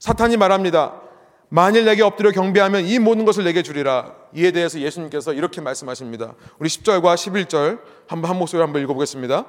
사탄이 0.00 0.36
말합니다. 0.36 1.00
만일 1.50 1.84
내게 1.84 2.02
엎드려 2.02 2.30
경배하면 2.30 2.84
이 2.84 2.98
모든 2.98 3.24
것을 3.24 3.44
내게 3.44 3.62
주리라. 3.62 4.14
이에 4.34 4.50
대해서 4.50 4.78
예수님께서 4.78 5.32
이렇게 5.32 5.60
말씀하십니다. 5.60 6.34
우리 6.58 6.68
10절과 6.68 7.14
11절 7.14 7.80
한번 8.06 8.30
한 8.30 8.38
목소리 8.38 8.60
한번 8.60 8.82
읽어보겠습니다. 8.82 9.46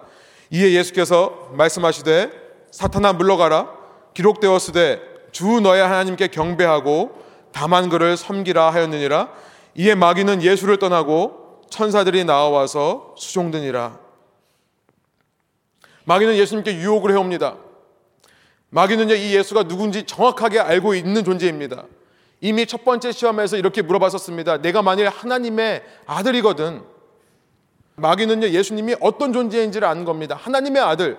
이에 0.51 0.73
예수께서 0.73 1.49
말씀하시되 1.53 2.31
사탄아 2.71 3.13
물러가라 3.13 3.69
기록되었으되 4.13 5.01
주 5.31 5.59
너의 5.61 5.81
하나님께 5.81 6.27
경배하고 6.27 7.23
다만 7.51 7.89
그를 7.89 8.17
섬기라 8.17 8.71
하였느니라 8.71 9.29
이에 9.75 9.95
마귀는 9.95 10.41
예수를 10.41 10.77
떠나고 10.77 11.61
천사들이 11.69 12.23
나와서 12.25 13.13
수종드니라 13.17 13.99
마귀는 16.05 16.35
예수님께 16.35 16.75
유혹을 16.75 17.11
해옵니다 17.11 17.57
마귀는요 18.71 19.15
이 19.15 19.35
예수가 19.35 19.63
누군지 19.63 20.03
정확하게 20.03 20.59
알고 20.59 20.93
있는 20.93 21.23
존재입니다. 21.23 21.85
이미 22.41 22.65
첫 22.65 22.85
번째 22.85 23.11
시험에서 23.11 23.57
이렇게 23.57 23.81
물어봤었습니다. 23.81 24.61
내가 24.61 24.81
만일 24.81 25.09
하나님의 25.09 25.83
아들이거든 26.05 26.83
마귀는요 27.95 28.49
예수님이 28.49 28.95
어떤 29.01 29.33
존재인지를 29.33 29.87
아는 29.87 30.05
겁니다. 30.05 30.35
하나님의 30.39 30.81
아들 30.81 31.17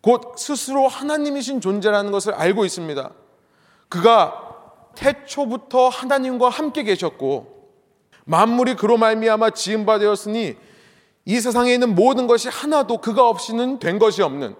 곧 0.00 0.34
스스로 0.38 0.86
하나님이신 0.88 1.60
존재라는 1.60 2.12
것을 2.12 2.32
알고 2.34 2.64
있습니다. 2.64 3.10
그가 3.88 4.42
태초부터 4.94 5.88
하나님과 5.88 6.48
함께 6.48 6.82
계셨고 6.84 7.56
만물이 8.24 8.76
그로 8.76 8.96
말미암아 8.96 9.50
지은 9.50 9.84
바 9.84 9.98
되었으니 9.98 10.56
이 11.24 11.40
세상에 11.40 11.74
있는 11.74 11.94
모든 11.94 12.26
것이 12.26 12.48
하나도 12.48 12.98
그가 12.98 13.28
없이는 13.28 13.78
된 13.80 13.98
것이 13.98 14.22
없는 14.22 14.54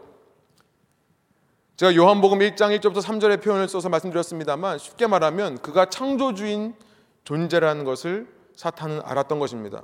제가 1.76 1.94
요한복음 1.94 2.38
1장 2.38 2.74
1절부터 2.78 3.02
3절의 3.02 3.42
표현을 3.42 3.68
써서 3.68 3.90
말씀드렸습니다만 3.90 4.78
쉽게 4.78 5.06
말하면 5.06 5.58
그가 5.58 5.90
창조주인 5.90 6.74
존재라는 7.24 7.84
것을 7.84 8.26
사탄은 8.54 9.02
알았던 9.04 9.38
것입니다. 9.38 9.82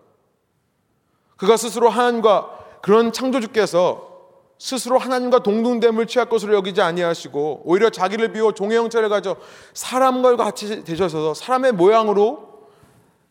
그가 1.37 1.59
스스로 1.59 1.91
하나님과 1.91 2.79
그런 2.81 3.13
창조주께서 3.13 4.11
스스로 4.59 4.97
하나님과 4.97 5.41
동등됨을 5.41 6.07
취할 6.07 6.31
것으로 6.31 6.55
여기지 6.55 6.81
아니하시고 6.81 7.63
오히려 7.67 7.91
자기를 7.91 8.33
비워 8.33 8.53
종의 8.53 8.79
형체를 8.79 9.11
가져 9.11 9.37
사람과 9.75 10.37
같이 10.37 10.85
되셔서 10.85 11.35
사람의 11.35 11.73
모양으로 11.73 12.69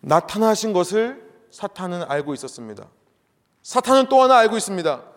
나타나신 0.02 0.72
것을 0.72 1.28
사탄은 1.50 2.04
알고 2.04 2.36
있었습니다. 2.36 2.88
사탄은 3.64 4.10
또 4.10 4.22
하나 4.22 4.38
알고 4.38 4.56
있습니다. 4.58 5.11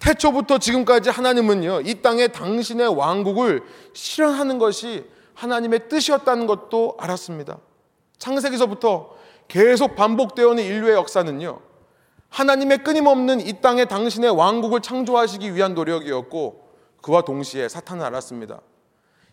태초부터 0.00 0.58
지금까지 0.58 1.10
하나님은요, 1.10 1.82
이 1.82 2.02
땅에 2.02 2.28
당신의 2.28 2.88
왕국을 2.88 3.62
실현하는 3.92 4.58
것이 4.58 5.04
하나님의 5.34 5.88
뜻이었다는 5.88 6.46
것도 6.46 6.96
알았습니다. 6.98 7.58
창세기서부터 8.18 9.14
계속 9.46 9.96
반복되어 9.96 10.48
오는 10.48 10.64
인류의 10.64 10.94
역사는요, 10.94 11.60
하나님의 12.30 12.78
끊임없는 12.78 13.40
이 13.40 13.60
땅에 13.60 13.84
당신의 13.84 14.30
왕국을 14.30 14.80
창조하시기 14.80 15.54
위한 15.54 15.74
노력이었고 15.74 16.70
그와 17.02 17.22
동시에 17.22 17.68
사탄은 17.68 18.04
알았습니다. 18.04 18.60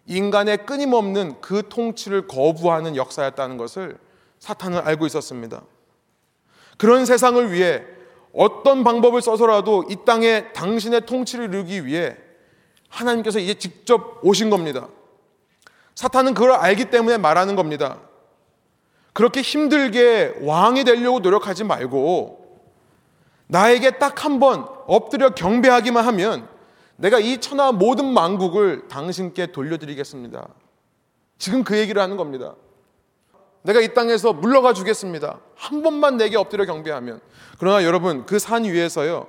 인간의 0.08 0.66
끊임없는 0.66 1.42
그 1.42 1.68
통치를 1.70 2.28
거부하는 2.28 2.96
역사였다는 2.96 3.58
것을 3.58 3.98
사탄은 4.40 4.80
알고 4.80 5.06
있었습니다. 5.06 5.62
그런 6.78 7.06
세상을 7.06 7.52
위해 7.52 7.84
어떤 8.38 8.84
방법을 8.84 9.22
써서라도 9.22 9.86
이 9.90 9.98
땅에 10.06 10.52
당신의 10.54 11.06
통치를 11.06 11.46
이루기 11.50 11.86
위해 11.86 12.16
하나님께서 12.90 13.40
이제 13.40 13.56
직접 13.56 14.20
오신 14.24 14.50
겁니다. 14.50 14.88
사탄은 15.96 16.36
그걸 16.36 16.52
알기 16.52 16.86
때문에 16.86 17.18
말하는 17.18 17.56
겁니다. 17.56 18.00
그렇게 19.14 19.42
힘들게 19.42 20.36
왕이 20.42 20.84
되려고 20.84 21.20
노력하지 21.20 21.64
말고 21.64 22.62
나에게 23.48 23.98
딱 23.98 24.24
한 24.24 24.40
번 24.40 24.68
엎드려 24.86 25.32
경배하기만 25.32 26.06
하면 26.06 26.48
내가 26.96 27.20
이 27.20 27.40
천하 27.40 27.72
모든 27.72 28.06
만국을 28.06 28.88
당신께 28.88 29.48
돌려드리겠습니다. 29.48 30.48
지금 31.40 31.64
그 31.64 31.78
얘기를 31.78 32.02
하는 32.02 32.18
겁니다. 32.18 32.56
내가 33.64 33.82
이 33.82 33.94
땅에서 33.94 34.34
물러가 34.34 34.74
주겠습니다. 34.74 35.40
한 35.56 35.82
번만 35.82 36.18
내게 36.18 36.38
엎드려 36.38 36.66
경배하면. 36.66 37.20
그러나 37.58 37.84
여러분, 37.84 38.26
그 38.26 38.40
산 38.40 38.64
위에서요, 38.64 39.28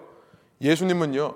예수님은요, 0.61 1.35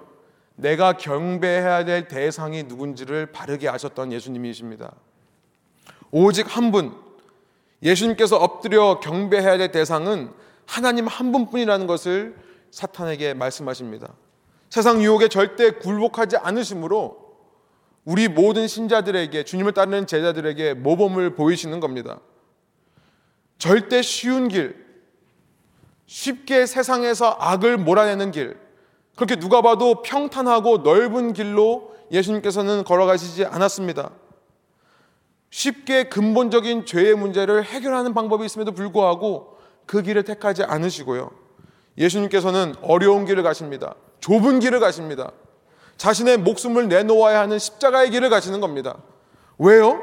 내가 0.56 0.96
경배해야 0.96 1.84
될 1.84 2.08
대상이 2.08 2.64
누군지를 2.64 3.26
바르게 3.26 3.68
아셨던 3.68 4.12
예수님이십니다. 4.12 4.92
오직 6.10 6.54
한 6.54 6.70
분, 6.70 6.94
예수님께서 7.82 8.36
엎드려 8.36 9.00
경배해야 9.00 9.58
될 9.58 9.72
대상은 9.72 10.30
하나님 10.66 11.06
한 11.06 11.32
분뿐이라는 11.32 11.86
것을 11.86 12.36
사탄에게 12.70 13.34
말씀하십니다. 13.34 14.14
세상 14.70 15.02
유혹에 15.02 15.28
절대 15.28 15.70
굴복하지 15.70 16.36
않으심으로 16.36 17.22
우리 18.04 18.28
모든 18.28 18.66
신자들에게 18.66 19.44
주님을 19.44 19.72
따르는 19.72 20.06
제자들에게 20.06 20.74
모범을 20.74 21.34
보이시는 21.34 21.80
겁니다. 21.80 22.20
절대 23.58 24.02
쉬운 24.02 24.48
길, 24.48 24.81
쉽게 26.12 26.66
세상에서 26.66 27.38
악을 27.40 27.78
몰아내는 27.78 28.32
길, 28.32 28.58
그렇게 29.16 29.36
누가 29.36 29.62
봐도 29.62 30.02
평탄하고 30.02 30.78
넓은 30.78 31.32
길로 31.32 31.94
예수님께서는 32.10 32.84
걸어가시지 32.84 33.46
않았습니다. 33.46 34.10
쉽게 35.48 36.10
근본적인 36.10 36.84
죄의 36.84 37.14
문제를 37.14 37.64
해결하는 37.64 38.12
방법이 38.12 38.44
있음에도 38.44 38.72
불구하고 38.72 39.56
그 39.86 40.02
길을 40.02 40.24
택하지 40.24 40.64
않으시고요. 40.64 41.30
예수님께서는 41.96 42.74
어려운 42.82 43.24
길을 43.24 43.42
가십니다. 43.42 43.94
좁은 44.20 44.60
길을 44.60 44.80
가십니다. 44.80 45.32
자신의 45.96 46.36
목숨을 46.38 46.88
내놓아야 46.88 47.40
하는 47.40 47.58
십자가의 47.58 48.10
길을 48.10 48.28
가시는 48.28 48.60
겁니다. 48.60 48.98
왜요? 49.58 49.98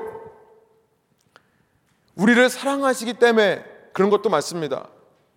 우리를 2.15 2.49
사랑하시기 2.49 3.13
때문에 3.13 3.63
그런 3.93 4.09
것도 4.09 4.29
맞습니다. 4.29 4.87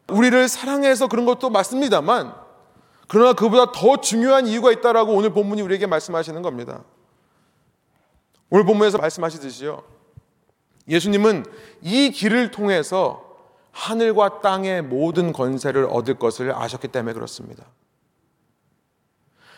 우리를 0.09 0.49
사랑해서 0.49 1.07
그런 1.07 1.27
것도 1.27 1.51
맞습니다만, 1.51 2.35
그러나 3.09 3.33
그보다 3.35 3.73
더 3.73 4.01
중요한 4.01 4.47
이유가 4.47 4.73
있다라고 4.73 5.13
오늘 5.13 5.31
본문이 5.31 5.63
우리에게 5.63 5.87
말씀하시는 5.87 6.41
겁니다. 6.43 6.83
오늘 8.51 8.65
본문에서 8.65 8.99
말씀하시듯이요. 8.99 9.83
예수님은 10.89 11.47
이 11.83 12.11
길을 12.11 12.51
통해서 12.51 13.23
하늘과 13.71 14.41
땅의 14.41 14.83
모든 14.83 15.33
권세를 15.33 15.87
얻을 15.91 16.19
것을 16.19 16.55
아셨기 16.55 16.89
때문에 16.89 17.15
그렇습니다. 17.15 17.65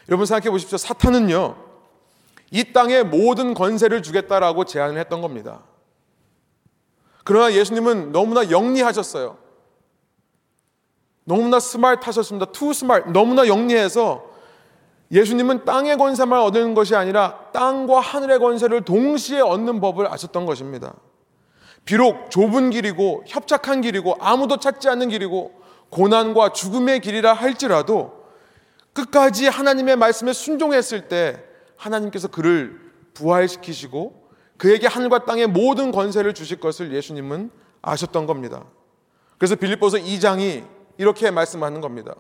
여러분 0.09 0.27
생각해 0.27 0.51
보십시오. 0.51 0.79
사탄은요, 0.79 1.57
이 2.51 2.73
땅의 2.73 3.05
모든 3.05 3.55
권세를 3.55 4.03
주겠다라고 4.03 4.65
제안을 4.65 4.99
했던 4.99 5.21
겁니다. 5.21 5.63
그러나 7.25 7.53
예수님은 7.53 8.13
너무나 8.13 8.51
영리하셨어요. 8.51 9.44
너무나 11.25 11.59
스마트하셨습니다. 11.59 12.53
Too 12.53 12.73
smart. 12.73 13.09
너무나 13.11 13.47
영리해서 13.47 14.25
예수님은 15.11 15.65
땅의 15.65 15.97
권세만 15.97 16.41
얻는 16.41 16.75
것이 16.75 16.95
아니라 16.95 17.39
땅과 17.53 18.01
하늘의 18.01 18.39
권세를 18.39 18.83
동시에 18.83 19.41
얻는 19.41 19.81
법을 19.81 20.13
아셨던 20.13 20.47
것입니다. 20.47 20.95
비록 21.85 22.31
좁은 22.31 22.71
길이고 22.71 23.25
협착한 23.27 23.81
길이고 23.81 24.17
아무도 24.21 24.57
찾지 24.57 24.89
않는 24.89 25.11
길이고 25.11 25.53
고난과 25.91 26.53
죽음의 26.53 27.01
길이라 27.01 27.35
할지라도 27.35 28.25
끝까지 28.95 29.47
하나님의 29.47 29.97
말씀에 29.97 30.33
순종했을 30.33 31.09
때 31.09 31.43
하나님께서 31.77 32.29
그를 32.29 32.81
부활시키시고 33.13 34.25
그에게 34.57 34.87
하늘과 34.87 35.25
땅의 35.27 35.49
모든 35.49 35.93
권세를 35.93 36.33
주실 36.33 36.61
것을 36.61 36.93
예수님은 36.93 37.51
아셨던 37.83 38.27
겁니다. 38.27 38.65
그래서 39.37 39.57
빌립보서 39.57 39.99
2장이 39.99 40.65
이렇게 40.99 41.31
말씀하는 41.31 41.81
겁니다. 41.81 42.15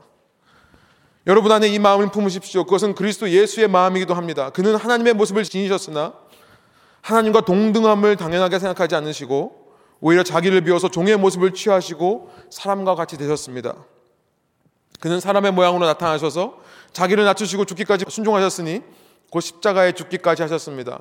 여러분 1.26 1.52
안에 1.52 1.68
이 1.68 1.78
마음을 1.78 2.10
품으십시오. 2.10 2.64
그것은 2.64 2.94
그리스도 2.94 3.30
예수의 3.30 3.68
마음이기도 3.68 4.14
합니다. 4.14 4.50
그는 4.50 4.76
하나님의 4.76 5.14
모습을 5.14 5.44
지니셨으나 5.44 6.12
하나님과 7.00 7.42
동등함을 7.42 8.16
당연하게 8.16 8.58
생각하지 8.58 8.94
않으시고 8.94 9.64
오히려 10.00 10.22
자기를 10.22 10.60
비워서 10.62 10.90
종의 10.90 11.16
모습을 11.16 11.54
취하시고 11.54 12.30
사람과 12.50 12.94
같이 12.94 13.16
되셨습니다. 13.16 13.74
그는 15.00 15.20
사람의 15.20 15.52
모양으로 15.52 15.86
나타나셔서 15.86 16.58
자기를 16.92 17.24
낮추시고 17.24 17.64
죽기까지 17.64 18.04
순종하셨으니 18.08 18.82
곧 19.30 19.40
십자가에 19.40 19.92
죽기까지 19.92 20.42
하셨습니다. 20.42 21.00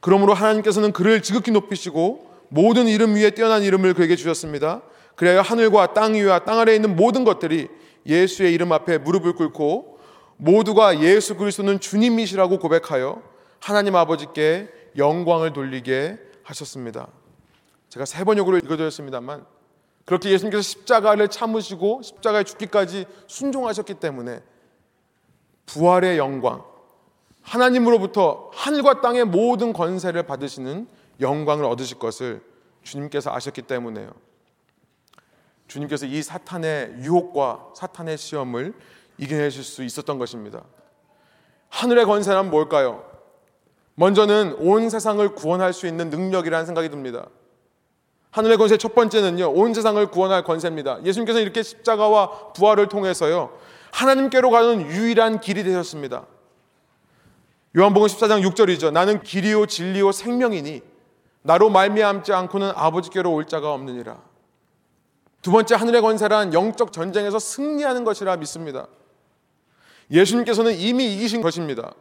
그러므로 0.00 0.34
하나님께서는 0.34 0.92
그를 0.92 1.22
지극히 1.22 1.50
높이시고 1.50 2.30
모든 2.48 2.88
이름 2.88 3.14
위에 3.14 3.30
뛰어난 3.30 3.62
이름을 3.62 3.94
그에게 3.94 4.16
주셨습니다. 4.16 4.82
그래야 5.16 5.42
하늘과 5.42 5.92
땅 5.92 6.14
위와 6.14 6.40
땅 6.40 6.58
아래에 6.58 6.76
있는 6.76 6.96
모든 6.96 7.24
것들이 7.24 7.68
예수의 8.06 8.52
이름 8.54 8.72
앞에 8.72 8.98
무릎을 8.98 9.34
꿇고 9.34 9.98
모두가 10.36 11.00
예수 11.00 11.36
그리스도는 11.36 11.80
주님이시라고 11.80 12.58
고백하여 12.58 13.22
하나님 13.60 13.96
아버지께 13.96 14.68
영광을 14.96 15.52
돌리게 15.52 16.18
하셨습니다. 16.42 17.08
제가 17.90 18.06
세 18.06 18.24
번역으로 18.24 18.56
읽어드렸습니다만 18.58 19.44
그렇게 20.06 20.30
예수님께서 20.30 20.62
십자가를 20.62 21.28
참으시고 21.28 22.02
십자가에 22.02 22.44
죽기까지 22.44 23.04
순종하셨기 23.26 23.94
때문에 23.94 24.42
부활의 25.66 26.18
영광, 26.18 26.64
하나님으로부터 27.42 28.50
하늘과 28.52 29.02
땅의 29.02 29.26
모든 29.26 29.72
권세를 29.72 30.24
받으시는 30.24 30.88
영광을 31.20 31.64
얻으실 31.64 31.98
것을 31.98 32.42
주님께서 32.82 33.30
아셨기 33.32 33.62
때문에요. 33.62 34.10
주님께서 35.70 36.06
이 36.06 36.20
사탄의 36.20 36.96
유혹과 36.98 37.68
사탄의 37.74 38.18
시험을 38.18 38.74
이겨내실 39.18 39.62
수 39.62 39.84
있었던 39.84 40.18
것입니다. 40.18 40.62
하늘의 41.68 42.06
권세란 42.06 42.50
뭘까요? 42.50 43.04
먼저는 43.94 44.56
온 44.58 44.90
세상을 44.90 45.34
구원할 45.34 45.72
수 45.72 45.86
있는 45.86 46.10
능력이라는 46.10 46.66
생각이 46.66 46.88
듭니다. 46.88 47.26
하늘의 48.32 48.56
권세 48.58 48.76
첫 48.76 48.94
번째는요, 48.94 49.52
온 49.52 49.72
세상을 49.72 50.04
구원할 50.08 50.42
권세입니다. 50.42 51.04
예수님께서 51.04 51.40
이렇게 51.40 51.62
십자가와 51.62 52.52
부활을 52.52 52.88
통해서요, 52.88 53.56
하나님께로 53.92 54.50
가는 54.50 54.82
유일한 54.90 55.40
길이 55.40 55.62
되셨습니다. 55.62 56.26
요한복음 57.76 58.08
14장 58.08 58.48
6절이죠. 58.48 58.92
나는 58.92 59.22
길이요 59.22 59.66
진리요 59.66 60.10
생명이니 60.10 60.82
나로 61.42 61.70
말미암지 61.70 62.32
않고는 62.32 62.72
아버지께로 62.74 63.32
올 63.32 63.46
자가 63.46 63.72
없느니라. 63.72 64.29
두 65.42 65.50
번째 65.50 65.74
하늘의 65.74 66.02
권세란 66.02 66.52
영적 66.52 66.92
전쟁에서 66.92 67.38
승리하는 67.38 68.04
것이라 68.04 68.36
믿습니다. 68.36 68.86
예수님께서는 70.10 70.74
이미 70.74 71.14
이기신 71.14 71.40
것입니다. 71.40 71.94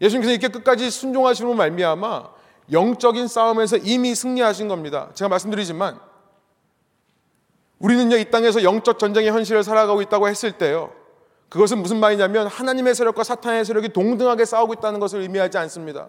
예수님께서 0.00 0.32
이렇게 0.32 0.48
끝까지 0.48 0.90
순종하시는 0.90 1.56
말미암아 1.56 2.30
영적인 2.72 3.26
싸움에서 3.26 3.76
이미 3.78 4.14
승리하신 4.14 4.68
겁니다. 4.68 5.10
제가 5.14 5.28
말씀드리지만 5.28 5.98
우리는요 7.78 8.16
이 8.16 8.30
땅에서 8.30 8.62
영적 8.62 8.98
전쟁의 8.98 9.30
현실을 9.30 9.64
살아가고 9.64 10.02
있다고 10.02 10.28
했을 10.28 10.52
때요. 10.52 10.92
그것은 11.48 11.78
무슨 11.82 11.98
말이냐면 11.98 12.46
하나님의 12.46 12.94
세력과 12.94 13.24
사탄의 13.24 13.64
세력이 13.64 13.88
동등하게 13.88 14.44
싸우고 14.44 14.74
있다는 14.74 15.00
것을 15.00 15.20
의미하지 15.20 15.58
않습니다. 15.58 16.08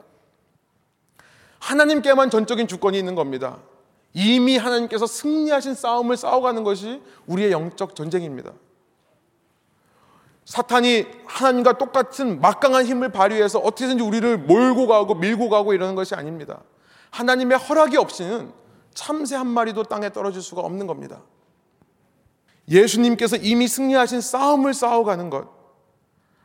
하나님께만 1.60 2.30
전적인 2.30 2.68
주권이 2.68 2.98
있는 3.00 3.16
겁니다. 3.16 3.58
이미 4.14 4.58
하나님께서 4.58 5.08
승리하신 5.08 5.74
싸움을 5.74 6.18
싸워가는 6.18 6.64
것이 6.64 7.02
우리의 7.28 7.52
영적 7.52 7.96
전쟁입니다. 7.96 8.52
사탄이 10.46 11.06
하나님과 11.26 11.78
똑같은 11.78 12.42
막강한 12.42 12.86
힘을 12.86 13.10
발휘해서 13.10 13.60
어떻게든지 13.60 14.04
우리를 14.04 14.38
몰고 14.40 14.88
가고 14.88 15.16
밀고 15.16 15.50
가고 15.50 15.74
이러는 15.74 15.96
것이 15.96 16.14
아닙니다. 16.16 16.62
하나님의 17.12 17.58
허락이 17.58 17.98
없이는 17.98 18.52
참새 18.94 19.36
한 19.36 19.48
마리도 19.48 19.84
땅에 19.84 20.12
떨어질 20.12 20.42
수가 20.42 20.62
없는 20.62 20.88
겁니다. 20.88 21.22
예수님께서 22.70 23.38
이미 23.38 23.68
승리하신 23.68 24.22
싸움을 24.22 24.74
싸워가는 24.74 25.30
것, 25.30 25.48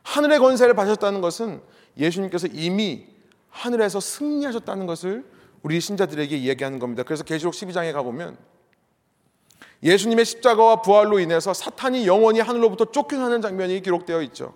하늘의 0.03 0.39
권세를 0.39 0.73
받으셨다는 0.73 1.21
것은 1.21 1.61
예수님께서 1.97 2.47
이미 2.47 3.07
하늘에서 3.49 3.99
승리하셨다는 3.99 4.85
것을 4.85 5.25
우리 5.67 5.81
신자들에게 5.81 6.33
이야기하는 6.37 6.79
겁니다. 6.79 7.03
그래서 7.03 7.25
계시록 7.25 7.53
12장에 7.53 7.91
가보면 7.91 8.37
예수님의 9.83 10.23
십자가와 10.23 10.81
부활로 10.81 11.19
인해서 11.19 11.53
사탄이 11.53 12.07
영원히 12.07 12.39
하늘로부터 12.39 12.85
쫓겨나는 12.85 13.41
장면이 13.41 13.81
기록되어 13.81 14.21
있죠. 14.23 14.53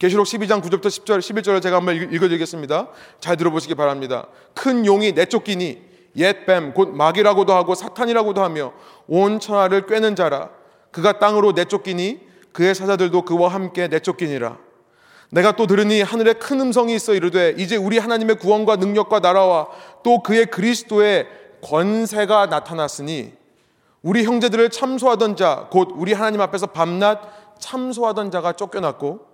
계시록 0.00 0.26
12장 0.26 0.60
9절부터 0.60 0.86
10절, 0.86 1.20
11절을 1.20 1.62
제가 1.62 1.76
한번 1.76 1.94
읽어드리겠습니다. 1.94 2.88
잘 3.20 3.36
들어보시기 3.36 3.76
바랍니다. 3.76 4.26
큰 4.54 4.84
용이 4.84 5.12
내쫓기니 5.12 5.86
옛 6.16 6.46
뱀 6.46 6.72
곧 6.74 6.88
마귀라고도 6.88 7.52
하고 7.52 7.76
사탄이라고도 7.76 8.42
하며 8.42 8.72
온 9.06 9.38
천하를 9.38 9.86
꿰는 9.86 10.16
자라 10.16 10.50
그가 10.90 11.20
땅으로 11.20 11.52
내쫓기니 11.52 12.26
그의 12.52 12.74
사자들도 12.74 13.22
그와 13.22 13.50
함께 13.50 13.86
내쫓기니라 13.86 14.58
내가 15.30 15.52
또 15.56 15.66
들으니 15.66 16.00
하늘에 16.00 16.32
큰 16.32 16.60
음성이 16.60 16.94
있어 16.94 17.14
이르되 17.14 17.54
이제 17.58 17.76
우리 17.76 17.98
하나님의 17.98 18.38
구원과 18.38 18.76
능력과 18.76 19.20
나라와 19.20 19.68
또 20.02 20.22
그의 20.22 20.46
그리스도의 20.46 21.26
권세가 21.62 22.46
나타났으니 22.46 23.32
우리 24.02 24.24
형제들을 24.24 24.70
참소하던 24.70 25.36
자 25.36 25.68
곧 25.70 25.90
우리 25.94 26.12
하나님 26.12 26.40
앞에서 26.40 26.68
밤낮 26.68 27.20
참소하던 27.58 28.30
자가 28.30 28.52
쫓겨났고 28.52 29.26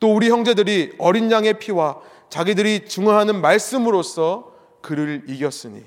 또 0.00 0.14
우리 0.14 0.30
형제들이 0.30 0.94
어린 0.98 1.30
양의 1.30 1.58
피와 1.58 2.00
자기들이 2.28 2.88
증언하는 2.88 3.40
말씀으로써 3.40 4.52
그를 4.82 5.22
이겼으니. 5.28 5.82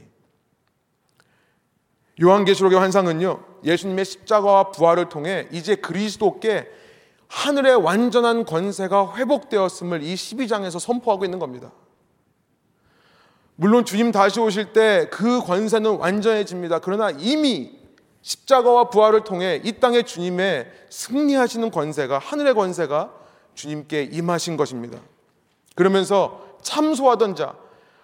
요한계시록의 2.22 2.80
환상은요 2.80 3.44
예수님의 3.64 4.06
십자가와 4.06 4.72
부활을 4.72 5.10
통해 5.10 5.48
이제 5.52 5.76
그리스도께 5.76 6.68
하늘의 7.30 7.76
완전한 7.76 8.44
권세가 8.44 9.16
회복되었음을 9.16 10.04
이 10.04 10.16
12장에서 10.16 10.80
선포하고 10.80 11.26
있는 11.26 11.40
겁니다. 11.40 11.72
물론 13.56 13.86
주님 13.86 14.12
다시 14.12 14.40
오실 14.40 14.74
때 14.74 15.10
그 15.12 15.42
권세는 15.42 15.98
완전해집니다. 15.98 16.80
그러나 16.80 17.12
이미 17.12 17.78
십자가와 18.22 18.90
부활을 18.90 19.24
통해 19.24 19.62
이 19.64 19.80
땅의 19.80 20.06
주님의 20.06 20.72
승리하시는 20.90 21.70
권세가 21.72 22.20
하늘의 22.20 22.54
권세가 22.54 23.14
주님께 23.56 24.10
임하신 24.12 24.58
것입니다. 24.58 25.00
그러면서 25.76 26.46
참소하던 26.62 27.36
자, 27.36 27.56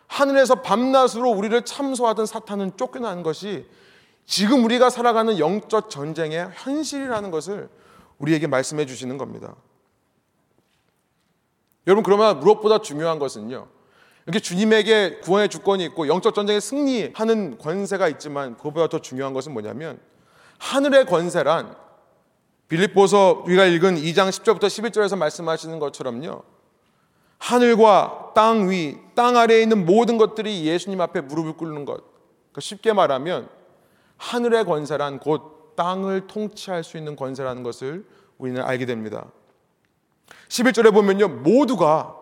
하늘에서 0.07 0.55
밤낮으로 0.55 1.29
우리를 1.31 1.59
참소하던 1.63 2.25
사탄은 2.25 2.77
쫓겨나는 2.77 3.23
것이 3.23 3.65
지금 4.25 4.63
우리가 4.63 4.89
살아가는 4.89 5.39
영적 5.39 5.89
전쟁의 5.89 6.49
현실이라는 6.53 7.31
것을 7.31 7.69
우리에게 8.19 8.47
말씀해 8.47 8.85
주시는 8.85 9.17
겁니다. 9.17 9.55
여러분 11.87 12.03
그러면 12.03 12.39
무엇보다 12.39 12.79
중요한 12.79 13.19
것은요. 13.19 13.67
이렇게 14.25 14.39
주님에게 14.39 15.19
구원의 15.19 15.49
주권이 15.49 15.83
있고 15.85 16.07
영적 16.07 16.33
전쟁에 16.33 16.59
승리하는 16.59 17.59
권세가 17.59 18.07
있지만 18.09 18.57
그것보다 18.57 18.87
더 18.87 18.99
중요한 18.99 19.33
것은 19.33 19.53
뭐냐면 19.53 19.99
하늘의 20.57 21.05
권세란 21.05 21.75
빌립보서 22.67 23.43
우리가 23.45 23.65
읽은 23.65 23.95
2장 23.95 24.29
10절부터 24.29 24.63
11절에서 24.63 25.15
말씀하시는 25.17 25.77
것처럼요. 25.77 26.43
하늘과 27.37 28.31
땅 28.33 28.69
위, 28.69 28.97
땅 29.13 29.37
아래에 29.37 29.61
있는 29.61 29.85
모든 29.85 30.17
것들이 30.17 30.65
예수님 30.65 30.99
앞에 31.01 31.21
무릎을 31.21 31.53
꿇는 31.53 31.85
것. 31.85 31.97
그러니까 31.97 32.61
쉽게 32.61 32.93
말하면 32.93 33.49
하늘의 34.17 34.65
권세란 34.65 35.19
곧 35.19 35.54
땅을 35.75 36.27
통치할 36.27 36.83
수 36.83 36.97
있는 36.97 37.15
권세라는 37.15 37.63
것을 37.63 38.05
우리는 38.37 38.61
알게 38.61 38.85
됩니다. 38.85 39.25
11절에 40.49 40.93
보면요. 40.93 41.27
모두가 41.27 42.15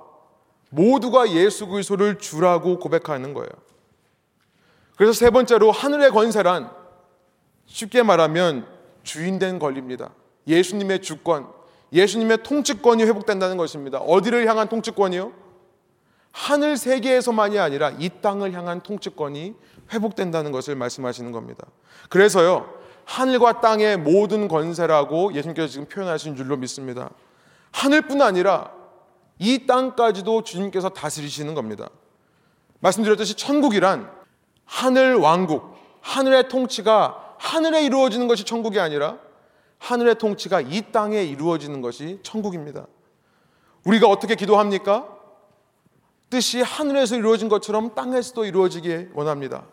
모두가 0.69 1.29
예수 1.31 1.67
그리스도를 1.67 2.17
주라고 2.17 2.79
고백하는 2.79 3.33
거예요. 3.33 3.49
그래서 4.95 5.13
세 5.13 5.29
번째로 5.29 5.71
하늘의 5.71 6.11
권세란 6.11 6.71
쉽게 7.65 8.03
말하면 8.03 8.67
주인된 9.03 9.59
권리입니다. 9.59 10.11
예수님의 10.47 11.01
주권, 11.01 11.47
예수님의 11.91 12.43
통치권이 12.43 13.03
회복된다는 13.03 13.57
것입니다. 13.57 13.99
어디를 13.99 14.47
향한 14.47 14.67
통치권이요? 14.67 15.31
하늘 16.31 16.77
세계에서만이 16.77 17.59
아니라 17.59 17.91
이 17.91 18.09
땅을 18.21 18.53
향한 18.53 18.81
통치권이 18.81 19.53
회복된다는 19.91 20.51
것을 20.51 20.75
말씀하시는 20.75 21.31
겁니다. 21.31 21.67
그래서요, 22.09 22.73
하늘과 23.05 23.61
땅의 23.61 23.97
모든 23.97 24.47
권세라고 24.47 25.33
예수님께서 25.33 25.67
지금 25.67 25.87
표현하신 25.87 26.35
줄로 26.35 26.57
믿습니다. 26.57 27.09
하늘뿐 27.71 28.21
아니라 28.21 28.71
이 29.39 29.65
땅까지도 29.65 30.43
주님께서 30.43 30.89
다스리시는 30.89 31.53
겁니다. 31.53 31.89
말씀드렸듯이 32.79 33.35
천국이란 33.35 34.11
하늘 34.65 35.15
왕국, 35.15 35.75
하늘의 36.01 36.49
통치가 36.49 37.35
하늘에 37.39 37.83
이루어지는 37.85 38.27
것이 38.27 38.43
천국이 38.45 38.79
아니라 38.79 39.17
하늘의 39.79 40.15
통치가 40.15 40.61
이 40.61 40.81
땅에 40.91 41.23
이루어지는 41.23 41.81
것이 41.81 42.19
천국입니다. 42.23 42.87
우리가 43.85 44.07
어떻게 44.07 44.35
기도합니까? 44.35 45.09
뜻이 46.29 46.61
하늘에서 46.61 47.15
이루어진 47.15 47.49
것처럼 47.49 47.93
땅에서도 47.93 48.45
이루어지길 48.45 49.11
원합니다. 49.13 49.65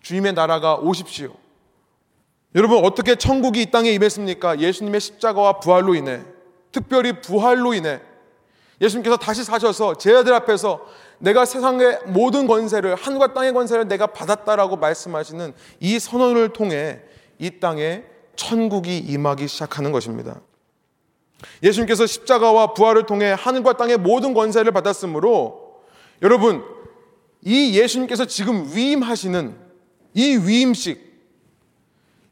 주님의 0.00 0.34
나라가 0.34 0.76
오십시오. 0.76 1.41
여러분 2.54 2.84
어떻게 2.84 3.16
천국이 3.16 3.62
이 3.62 3.70
땅에 3.70 3.90
임했습니까? 3.92 4.60
예수님의 4.60 5.00
십자가와 5.00 5.60
부활로 5.60 5.94
인해 5.94 6.22
특별히 6.70 7.20
부활로 7.20 7.72
인해 7.72 8.00
예수님께서 8.80 9.16
다시 9.16 9.44
사셔서 9.44 9.94
제 9.94 10.14
아들 10.14 10.34
앞에서 10.34 10.84
내가 11.18 11.44
세상의 11.44 12.00
모든 12.06 12.46
권세를 12.46 12.96
하늘과 12.96 13.32
땅의 13.32 13.52
권세를 13.52 13.86
내가 13.86 14.08
받았다라고 14.08 14.76
말씀하시는 14.76 15.54
이 15.80 15.98
선언을 15.98 16.52
통해 16.52 17.00
이 17.38 17.60
땅에 17.60 18.02
천국이 18.34 18.98
임하기 18.98 19.46
시작하는 19.46 19.92
것입니다. 19.92 20.40
예수님께서 21.62 22.06
십자가와 22.06 22.74
부활을 22.74 23.06
통해 23.06 23.34
하늘과 23.38 23.74
땅의 23.74 23.98
모든 23.98 24.34
권세를 24.34 24.72
받았으므로 24.72 25.82
여러분 26.22 26.64
이 27.40 27.78
예수님께서 27.78 28.26
지금 28.26 28.68
위임하시는 28.74 29.56
이 30.14 30.36
위임식 30.36 31.11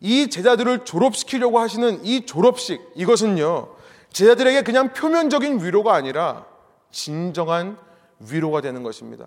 이 0.01 0.28
제자들을 0.28 0.84
졸업시키려고 0.84 1.59
하시는 1.59 2.05
이 2.05 2.24
졸업식 2.24 2.80
이것은요 2.94 3.74
제자들에게 4.12 4.62
그냥 4.62 4.92
표면적인 4.92 5.64
위로가 5.64 5.94
아니라 5.94 6.46
진정한 6.90 7.78
위로가 8.18 8.61
되는 8.61 8.82
것입니다. 8.82 9.26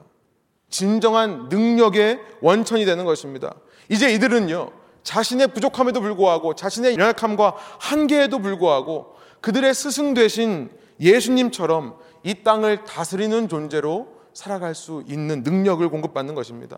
진정한 0.69 1.49
능력의 1.49 2.19
원천이 2.41 2.85
되는 2.85 3.05
것입니다. 3.05 3.53
이제 3.89 4.11
이들은요 4.13 4.71
자신의 5.03 5.49
부족함에도 5.49 6.01
불구하고 6.01 6.55
자신의 6.55 6.97
연약함과 6.97 7.55
한계에도 7.79 8.39
불구하고 8.39 9.15
그들의 9.41 9.73
스승 9.73 10.13
되신 10.13 10.71
예수님처럼 10.99 11.97
이 12.23 12.43
땅을 12.43 12.85
다스리는 12.85 13.49
존재로 13.49 14.07
살아갈 14.33 14.73
수 14.73 15.03
있는 15.07 15.43
능력을 15.43 15.87
공급받는 15.89 16.33
것입니다. 16.33 16.77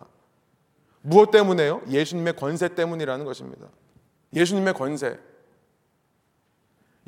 무엇 1.01 1.29
때문에요? 1.29 1.81
예수님의 1.87 2.35
권세 2.35 2.69
때문이라는 2.69 3.23
것입니다. 3.25 3.67
예수님의 4.35 4.73
권세. 4.73 5.17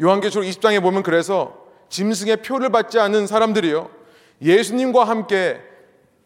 요한계시록 0.01 0.45
20장에 0.45 0.81
보면 0.81 1.03
그래서 1.03 1.67
짐승의 1.89 2.41
표를 2.43 2.69
받지 2.69 2.99
않은 2.99 3.27
사람들이요. 3.27 3.89
예수님과 4.41 5.03
함께 5.03 5.61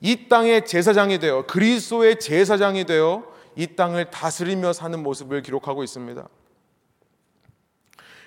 이 0.01 0.27
땅의 0.27 0.65
제사장이 0.65 1.19
되어 1.19 1.45
그리스도의 1.45 2.19
제사장이 2.19 2.85
되어 2.85 3.23
이 3.55 3.75
땅을 3.75 4.11
다스리며 4.11 4.73
사는 4.73 5.01
모습을 5.01 5.41
기록하고 5.41 5.83
있습니다. 5.83 6.27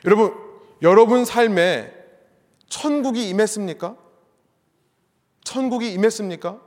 여러분, 0.05 0.35
여러분 0.83 1.25
삶에 1.25 1.93
천국이 2.69 3.29
임했습니까? 3.29 3.97
천국이 5.45 5.93
임했습니까? 5.93 6.61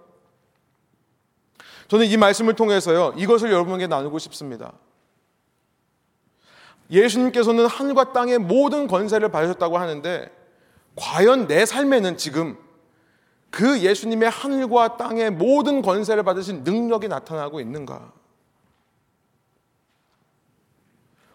저는 1.88 2.05
이 2.05 2.18
말씀을 2.18 2.55
통해서요, 2.55 3.14
이것을 3.18 3.51
여러분에게 3.51 3.88
나누고 3.88 4.20
싶습니다. 4.20 4.74
예수님께서는 6.89 7.65
하늘과 7.65 8.13
땅의 8.13 8.39
모든 8.39 8.88
권세를 8.88 9.29
받으셨다고 9.29 9.77
하는데, 9.77 10.31
과연 10.95 11.47
내 11.47 11.65
삶에는 11.65 12.17
지금 12.17 12.57
그 13.49 13.81
예수님의 13.81 14.29
하늘과 14.29 14.97
땅의 14.97 15.31
모든 15.31 15.81
권세를 15.81 16.23
받으신 16.23 16.63
능력이 16.63 17.07
나타나고 17.07 17.59
있는가? 17.59 18.13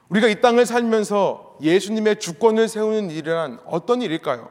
우리가 0.08 0.28
이 0.28 0.40
땅을 0.40 0.66
살면서 0.66 1.56
예수님의 1.62 2.20
주권을 2.20 2.68
세우는 2.68 3.10
일이란 3.10 3.60
어떤 3.64 4.02
일일까요? 4.02 4.50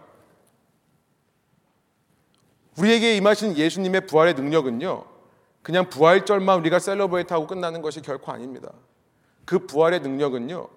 우리에게 2.77 3.15
임하신 3.17 3.57
예수님의 3.57 4.07
부활의 4.07 4.33
능력은요, 4.33 5.05
그냥 5.61 5.89
부활절만 5.89 6.59
우리가 6.59 6.79
셀러브레이트하고 6.79 7.45
끝나는 7.45 7.83
것이 7.83 8.01
결코 8.01 8.31
아닙니다. 8.31 8.71
그 9.45 9.67
부활의 9.67 9.99
능력은요, 9.99 10.67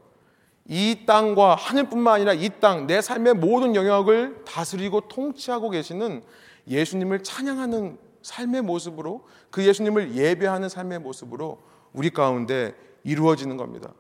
이 0.67 1.05
땅과 1.07 1.57
하늘뿐만 1.57 2.15
아니라 2.15 2.33
이 2.33 2.49
땅, 2.61 2.87
내 2.87 3.01
삶의 3.01 3.35
모든 3.35 3.75
영역을 3.75 4.45
다스리고 4.45 5.03
통치하고 5.03 5.71
계시는 5.71 6.23
예수님을 6.69 7.23
찬양하는 7.23 7.99
삶의 8.23 8.63
모습으로 8.63 9.27
그 9.51 9.65
예수님을 9.67 10.15
예배하는 10.17 10.69
삶의 10.69 11.01
모습으로 11.01 11.61
우리 11.93 12.11
가운데 12.11 12.75
이루어지는 13.05 13.59
겁니다. 13.59 13.93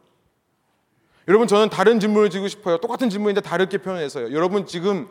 여러분 1.29 1.47
저는 1.47 1.69
다른 1.71 2.01
질문을 2.01 2.31
드리고 2.31 2.49
싶어요. 2.49 2.79
똑같은 2.79 3.11
질문인데 3.11 3.43
다르게 3.43 3.79
표현해서요. 3.79 4.33
여러분 4.33 4.67
지금 4.67 5.09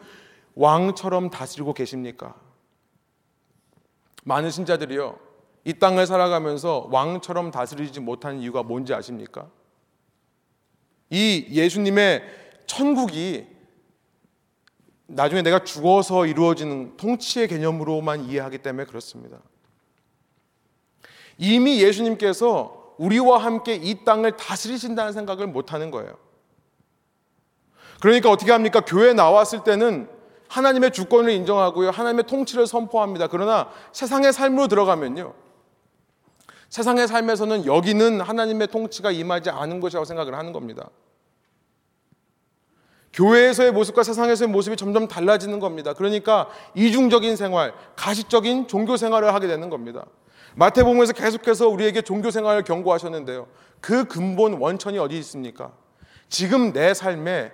왕처럼 0.56 1.30
다스리고 1.30 1.74
계십니까? 1.74 2.36
많은 4.24 4.50
신자들이요. 4.50 5.18
이 5.66 5.74
땅을 5.74 6.08
살아가면서 6.08 6.90
왕처럼 6.92 7.52
다스리지 7.52 8.00
못한 8.00 8.40
이유가 8.40 8.64
뭔지 8.64 8.94
아십니까? 8.94 9.48
이 11.14 11.46
예수님의 11.52 12.24
천국이 12.66 13.46
나중에 15.06 15.44
내가 15.44 15.64
죽어서 15.64 16.26
이루어지는 16.26 16.98
통치의 16.98 17.50
개념으로만 17.50 18.26
이해하기 18.26 18.58
때문에 18.58 18.86
그렇습니다. 18.86 19.38
이미 21.38 21.84
예수님께서 21.84 22.96
우리와 22.98 23.38
함께 23.38 23.76
이 23.76 24.04
땅을 24.04 24.38
다스리신다는 24.38 25.14
생각을 25.14 25.46
못 25.46 25.72
하는 25.72 25.92
거예요. 25.92 26.18
그러니까 28.02 28.32
어떻게 28.32 28.52
합니까? 28.52 28.82
교회 28.82 29.14
나왔을 29.14 29.64
때는 29.64 30.10
하나님의 30.48 30.94
주권을 30.94 31.32
인정하고요. 31.32 31.92
하나님의 31.92 32.26
통치를 32.26 32.66
선포합니다. 32.66 33.28
그러나 33.28 33.70
세상의 33.92 34.34
삶으로 34.34 34.68
들어가면요. 34.68 35.36
세상의 36.74 37.08
삶에서는 37.08 37.68
여기는 37.68 38.20
하나님의 38.20 38.66
통치가 38.70 39.12
임하지 39.12 39.52
않은 39.52 39.80
것이라고 39.80 40.06
생각을 40.06 40.36
하는 40.36 40.54
겁니다. 40.54 40.90
교회에서의 43.14 43.72
모습과 43.72 44.02
세상에서의 44.02 44.50
모습이 44.50 44.76
점점 44.76 45.08
달라지는 45.08 45.60
겁니다. 45.60 45.94
그러니까 45.94 46.50
이중적인 46.74 47.36
생활, 47.36 47.76
가식적인 47.96 48.68
종교 48.68 48.98
생활을 48.98 49.36
하게 49.36 49.46
되는 49.46 49.70
겁니다. 49.70 50.08
마태복음에서 50.56 51.14
계속해서 51.14 51.70
우리에게 51.70 52.02
종교 52.02 52.32
생활을 52.32 52.64
경고하셨는데요. 52.64 53.46
그 53.80 54.06
근본 54.06 54.54
원천이 54.54 54.98
어디 54.98 55.20
있습니까? 55.20 55.74
지금 56.28 56.74
내 56.74 56.96
삶에 56.96 57.52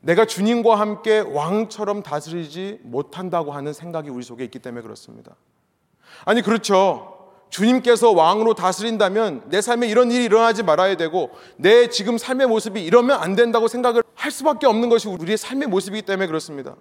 내가 0.00 0.24
주님과 0.24 0.80
함께 0.80 1.18
왕처럼 1.18 2.02
다스리지 2.02 2.80
못한다고 2.82 3.52
하는 3.52 3.74
생각이 3.74 4.08
우리 4.08 4.24
속에 4.24 4.42
있기 4.44 4.58
때문에 4.58 4.80
그렇습니다. 4.80 5.36
아니 6.24 6.40
그렇죠. 6.40 7.13
주님께서 7.54 8.10
왕으로 8.10 8.54
다스린다면 8.54 9.44
내 9.48 9.60
삶에 9.60 9.86
이런 9.86 10.10
일이 10.10 10.24
일어나지 10.24 10.64
말아야 10.64 10.96
되고 10.96 11.30
내 11.56 11.88
지금 11.88 12.18
삶의 12.18 12.48
모습이 12.48 12.82
이러면 12.82 13.22
안 13.22 13.36
된다고 13.36 13.68
생각을 13.68 14.02
할 14.16 14.32
수밖에 14.32 14.66
없는 14.66 14.88
것이 14.88 15.06
우리의 15.06 15.38
삶의 15.38 15.68
모습이기 15.68 16.02
때문에 16.02 16.26
그렇습니다. 16.26 16.74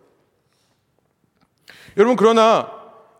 여러분 1.95 2.15
그러나 2.15 2.71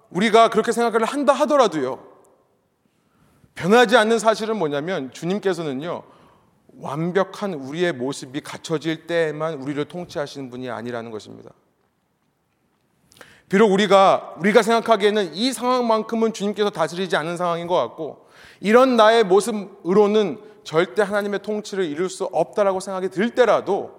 우리가 0.10 0.50
그렇게 0.50 0.72
생각을 0.72 1.06
한다 1.06 1.32
하더라도요. 1.34 2.04
변하지 3.54 3.98
않는 3.98 4.18
사실은 4.18 4.58
뭐냐면 4.58 5.12
주님께서는요. 5.12 6.02
완벽한 6.80 7.54
우리의 7.54 7.94
모습이 7.94 8.42
갖춰질 8.42 9.06
때에만 9.06 9.62
우리를 9.62 9.86
통치하시는 9.86 10.50
분이 10.50 10.72
아니라는 10.72 11.12
것입니다. 11.12 11.52
비록 13.54 13.72
우리가 13.72 14.34
우리가 14.40 14.64
생각하기에는 14.64 15.36
이 15.36 15.54
상황만큼은 15.54 16.34
주님께서 16.34 16.72
다스리지 16.72 17.16
않는 17.18 17.38
상황인 17.38 17.68
것 17.68 17.76
같고 17.76 18.26
이런 18.60 18.96
나의 18.96 19.24
모습으로는 19.26 20.42
절대 20.64 21.04
하나님의 21.04 21.44
통치를 21.44 21.86
이룰 21.86 22.10
수 22.10 22.24
없다라고 22.24 22.80
생각이 22.80 23.10
들 23.10 23.36
때라도 23.36 23.92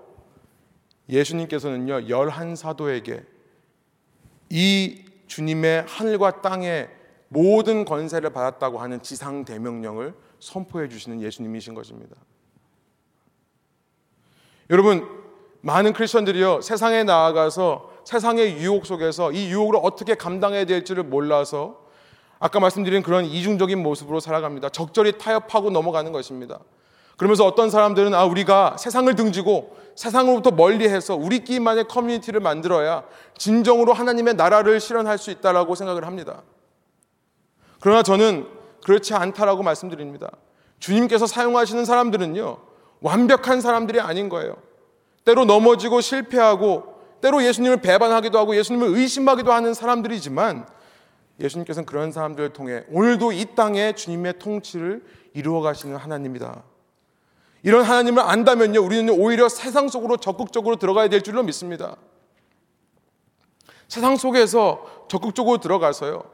예수님께서는요 1.08 2.08
열한 2.08 2.56
사도에게 2.56 3.22
이 4.50 5.04
주님의 5.28 5.84
하늘과 5.86 6.42
땅의 6.42 6.90
모든 7.28 7.84
권세를 7.84 8.30
받았다고 8.30 8.78
하는 8.78 9.02
지상 9.02 9.44
대명령을 9.44 10.14
선포해 10.40 10.88
주시는 10.88 11.22
예수님이신 11.22 11.74
것입니다. 11.74 12.16
여러분 14.68 15.08
많은 15.60 15.92
크리스천들이요 15.92 16.60
세상에 16.60 17.04
나아가서 17.04 17.93
세상의 18.04 18.58
유혹 18.58 18.86
속에서 18.86 19.32
이 19.32 19.50
유혹을 19.50 19.80
어떻게 19.82 20.14
감당해야 20.14 20.64
될지를 20.66 21.02
몰라서 21.02 21.84
아까 22.38 22.60
말씀드린 22.60 23.02
그런 23.02 23.24
이중적인 23.24 23.82
모습으로 23.82 24.20
살아갑니다. 24.20 24.68
적절히 24.68 25.16
타협하고 25.18 25.70
넘어가는 25.70 26.12
것입니다. 26.12 26.60
그러면서 27.16 27.46
어떤 27.46 27.70
사람들은 27.70 28.12
아 28.12 28.24
우리가 28.24 28.76
세상을 28.78 29.14
등지고 29.14 29.76
세상으로부터 29.94 30.50
멀리해서 30.50 31.14
우리끼리만의 31.14 31.84
커뮤니티를 31.84 32.40
만들어야 32.40 33.04
진정으로 33.38 33.92
하나님의 33.92 34.34
나라를 34.34 34.80
실현할 34.80 35.16
수 35.18 35.30
있다라고 35.30 35.74
생각을 35.74 36.06
합니다. 36.06 36.42
그러나 37.80 38.02
저는 38.02 38.46
그렇지 38.84 39.14
않다라고 39.14 39.62
말씀드립니다. 39.62 40.30
주님께서 40.80 41.26
사용하시는 41.26 41.84
사람들은요 41.84 42.58
완벽한 43.00 43.60
사람들이 43.60 44.00
아닌 44.00 44.28
거예요. 44.28 44.56
때로 45.24 45.44
넘어지고 45.44 46.00
실패하고 46.00 46.93
때로 47.20 47.42
예수님을 47.42 47.78
배반하기도 47.78 48.38
하고 48.38 48.56
예수님을 48.56 48.88
의심하기도 48.88 49.52
하는 49.52 49.74
사람들이지만 49.74 50.66
예수님께서는 51.40 51.86
그런 51.86 52.12
사람들을 52.12 52.52
통해 52.52 52.84
오늘도 52.90 53.32
이 53.32 53.46
땅에 53.54 53.94
주님의 53.94 54.38
통치를 54.38 55.04
이루어 55.32 55.60
가시는 55.60 55.96
하나님이다. 55.96 56.62
이런 57.62 57.82
하나님을 57.82 58.22
안다면요, 58.22 58.80
우리는 58.82 59.12
오히려 59.18 59.48
세상 59.48 59.88
속으로 59.88 60.18
적극적으로 60.18 60.76
들어가야 60.76 61.08
될 61.08 61.22
줄로 61.22 61.42
믿습니다. 61.42 61.96
세상 63.88 64.16
속에서 64.16 65.06
적극적으로 65.08 65.58
들어가서요, 65.58 66.24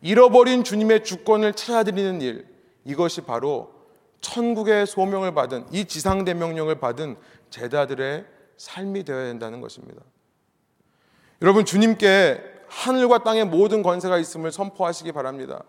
잃어버린 0.00 0.64
주님의 0.64 1.04
주권을 1.04 1.52
찾아드리는 1.52 2.22
일, 2.22 2.46
이것이 2.84 3.20
바로 3.20 3.70
천국의 4.20 4.86
소명을 4.86 5.34
받은 5.34 5.66
이 5.72 5.84
지상대명령을 5.84 6.80
받은 6.80 7.16
제자들의 7.50 8.24
삶이 8.56 9.04
되어야 9.04 9.24
된다는 9.24 9.60
것입니다. 9.60 10.00
여러분 11.40 11.64
주님께 11.64 12.42
하늘과 12.68 13.22
땅의 13.22 13.46
모든 13.46 13.82
권세가 13.82 14.18
있음을 14.18 14.52
선포하시기 14.52 15.12
바랍니다. 15.12 15.62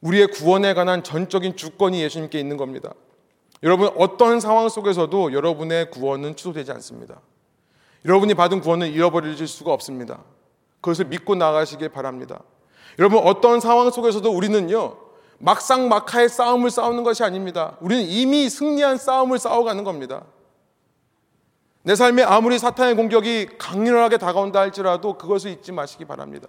우리의 0.00 0.28
구원에 0.28 0.72
관한 0.72 1.02
전적인 1.02 1.56
주권이 1.56 2.00
예수님께 2.02 2.38
있는 2.38 2.56
겁니다. 2.56 2.94
여러분 3.62 3.90
어떤 3.98 4.40
상황 4.40 4.68
속에서도 4.68 5.32
여러분의 5.32 5.90
구원은 5.90 6.36
취소되지 6.36 6.72
않습니다. 6.72 7.20
여러분이 8.06 8.34
받은 8.34 8.60
구원은 8.60 8.90
잃어버릴 8.92 9.36
수가 9.46 9.72
없습니다. 9.72 10.22
그것을 10.80 11.06
믿고 11.06 11.34
나가시길 11.34 11.90
바랍니다. 11.90 12.42
여러분 12.98 13.18
어떤 13.18 13.60
상황 13.60 13.90
속에서도 13.90 14.30
우리는요 14.30 14.96
막상 15.38 15.88
막하의 15.88 16.28
싸움을 16.28 16.70
싸우는 16.70 17.02
것이 17.02 17.22
아닙니다. 17.22 17.76
우리는 17.80 18.04
이미 18.04 18.48
승리한 18.48 18.96
싸움을 18.96 19.38
싸워가는 19.38 19.84
겁니다. 19.84 20.24
내 21.82 21.94
삶에 21.94 22.22
아무리 22.22 22.58
사탄의 22.58 22.94
공격이 22.94 23.58
강렬하게 23.58 24.18
다가온다 24.18 24.60
할지라도 24.60 25.14
그것을 25.14 25.52
잊지 25.52 25.72
마시기 25.72 26.04
바랍니다. 26.04 26.48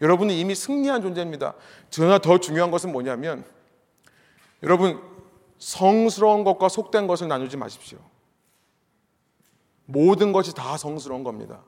여러분은 0.00 0.34
이미 0.34 0.54
승리한 0.54 1.02
존재입니다. 1.02 1.54
그러나 1.94 2.18
더 2.18 2.38
중요한 2.38 2.70
것은 2.70 2.92
뭐냐면 2.92 3.44
여러분 4.62 5.00
성스러운 5.58 6.44
것과 6.44 6.68
속된 6.68 7.06
것을 7.06 7.28
나누지 7.28 7.56
마십시오. 7.56 7.98
모든 9.86 10.32
것이 10.32 10.54
다 10.54 10.76
성스러운 10.76 11.22
겁니다. 11.22 11.60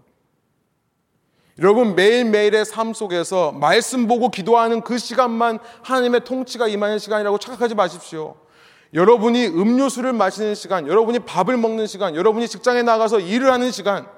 여러분 1.61 1.94
매일매일의 1.94 2.64
삶 2.64 2.92
속에서 2.92 3.53
말씀 3.53 4.07
보고 4.07 4.28
기도하는 4.30 4.80
그 4.82 4.99
시간만 4.99 5.59
하나님의 5.82 6.24
통치가 6.24 6.68
임하는 6.68 6.99
시간이라고 6.99 7.38
착각하지 7.38 7.74
마십시오. 7.74 8.36
여러분이 8.95 9.47
음료수를 9.47 10.12
마시는 10.12 10.55
시간, 10.55 10.86
여러분이 10.86 11.20
밥을 11.20 11.57
먹는 11.57 11.86
시간, 11.86 12.14
여러분이 12.14 12.49
직장에 12.49 12.82
나가서 12.82 13.20
일을 13.20 13.53
하는 13.53 13.70
시간, 13.70 14.09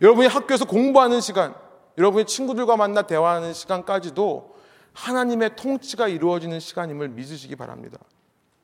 여러분이 0.00 0.28
학교에서 0.28 0.64
공부하는 0.64 1.20
시간, 1.20 1.54
여러분이 1.98 2.26
친구들과 2.26 2.76
만나 2.76 3.02
대화하는 3.02 3.52
시간까지도 3.52 4.54
하나님의 4.92 5.56
통치가 5.56 6.08
이루어지는 6.08 6.60
시간임을 6.60 7.08
믿으시기 7.08 7.56
바랍니다. 7.56 7.98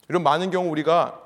이런 0.08 0.22
많은 0.22 0.50
경우 0.50 0.70
우리가 0.70 1.20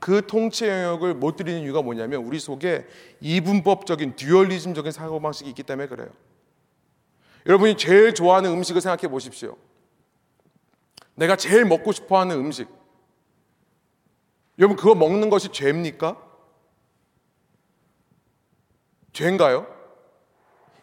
그 0.00 0.26
통치 0.26 0.66
영역을 0.66 1.14
못 1.14 1.36
드리는 1.36 1.62
이유가 1.62 1.80
뭐냐면 1.80 2.24
우리 2.24 2.38
속에 2.38 2.86
이분법적인 3.20 4.16
듀얼리즘적인 4.16 4.92
사고방식이 4.92 5.48
있기 5.50 5.62
때문에 5.62 5.88
그래요. 5.88 6.08
여러분이 7.46 7.76
제일 7.76 8.12
좋아하는 8.14 8.50
음식을 8.50 8.80
생각해 8.80 9.08
보십시오. 9.08 9.56
내가 11.14 11.36
제일 11.36 11.64
먹고 11.64 11.92
싶어 11.92 12.18
하는 12.18 12.36
음식. 12.36 12.68
여러분 14.58 14.76
그거 14.76 14.94
먹는 14.94 15.30
것이 15.30 15.48
죄입니까? 15.50 16.16
죄인가요? 19.12 19.66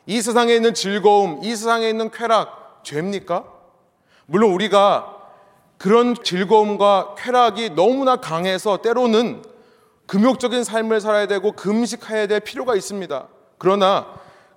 이 0.05 0.21
세상에 0.21 0.53
있는 0.53 0.73
즐거움, 0.73 1.43
이 1.43 1.55
세상에 1.55 1.89
있는 1.89 2.09
쾌락, 2.09 2.83
죄입니까? 2.83 3.45
물론 4.25 4.51
우리가 4.51 5.17
그런 5.77 6.15
즐거움과 6.15 7.15
쾌락이 7.17 7.71
너무나 7.71 8.17
강해서 8.17 8.81
때로는 8.81 9.43
금욕적인 10.05 10.63
삶을 10.63 11.01
살아야 11.01 11.27
되고 11.27 11.53
금식해야 11.53 12.27
될 12.27 12.39
필요가 12.41 12.75
있습니다. 12.75 13.27
그러나 13.57 14.07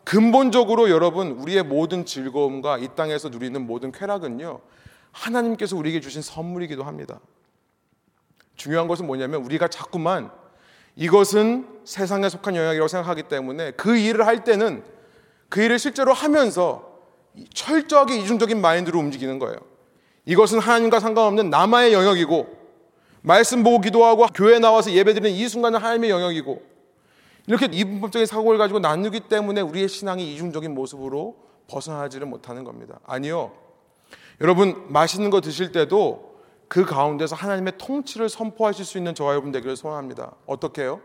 근본적으로 0.05 0.91
여러분 0.91 1.33
우리의 1.33 1.63
모든 1.63 2.05
즐거움과 2.05 2.79
이 2.79 2.89
땅에서 2.95 3.31
누리는 3.31 3.67
모든 3.67 3.91
쾌락은요 3.91 4.61
하나님께서 5.13 5.77
우리에게 5.77 6.01
주신 6.01 6.23
선물이기도 6.23 6.85
합니다. 6.85 7.21
중요한 8.57 8.89
것은 8.89 9.07
뭐냐면 9.07 9.43
우리가 9.45 9.69
자꾸만 9.69 10.31
이것은 10.97 11.67
세상에 11.85 12.29
속한 12.29 12.55
영역이라고 12.55 12.89
생각하기 12.89 13.25
때문에 13.25 13.73
그 13.73 13.97
일을 13.97 14.27
할 14.27 14.45
때는 14.45 14.85
그 15.49 15.63
일을 15.63 15.79
실제로 15.79 16.13
하면서 16.13 16.95
철저하게 17.53 18.17
이중적인 18.19 18.61
마인드로 18.61 18.99
움직이는 18.99 19.39
거예요. 19.39 19.57
이것은 20.25 20.61
하나님과 20.61 21.01
상관없는 21.01 21.51
남아의 21.51 21.93
영역이고 21.93 22.65
말씀 23.23 23.63
보고 23.63 23.81
기도하고 23.81 24.27
교회 24.35 24.59
나와서 24.59 24.93
예배드리는 24.93 25.31
이 25.31 25.49
순간은 25.49 25.81
하나님의 25.81 26.11
영역이고 26.11 26.63
이렇게 27.47 27.69
이분법적인 27.71 28.27
사고를 28.27 28.59
가지고 28.59 28.79
나누기 28.79 29.21
때문에 29.21 29.61
우리의 29.61 29.89
신앙이 29.89 30.35
이중적인 30.35 30.75
모습으로 30.75 31.37
벗어나지를 31.67 32.27
못하는 32.27 32.65
겁니다. 32.65 33.01
아니요. 33.05 33.53
여러분 34.41 34.85
맛있는 34.89 35.31
거 35.31 35.41
드실 35.41 35.73
때도 35.73 36.34
그 36.75 36.85
가운데서 36.85 37.37
하나님의 37.37 37.75
통치를 37.79 38.29
선포하실 38.29 38.85
수 38.85 38.99
있는 38.99 39.15
저와 39.15 39.31
여러분 39.31 39.53
되기를 39.53 39.77
소원합니다. 39.77 40.33
어떻게 40.45 40.83
해요? 40.83 41.01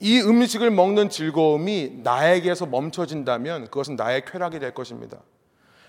이 0.00 0.22
음식을 0.22 0.70
먹는 0.70 1.10
즐거움이 1.10 2.00
나에게서 2.02 2.64
멈춰진다면 2.64 3.64
그것은 3.66 3.96
나의 3.96 4.24
쾌락이 4.24 4.58
될 4.58 4.72
것입니다. 4.72 5.18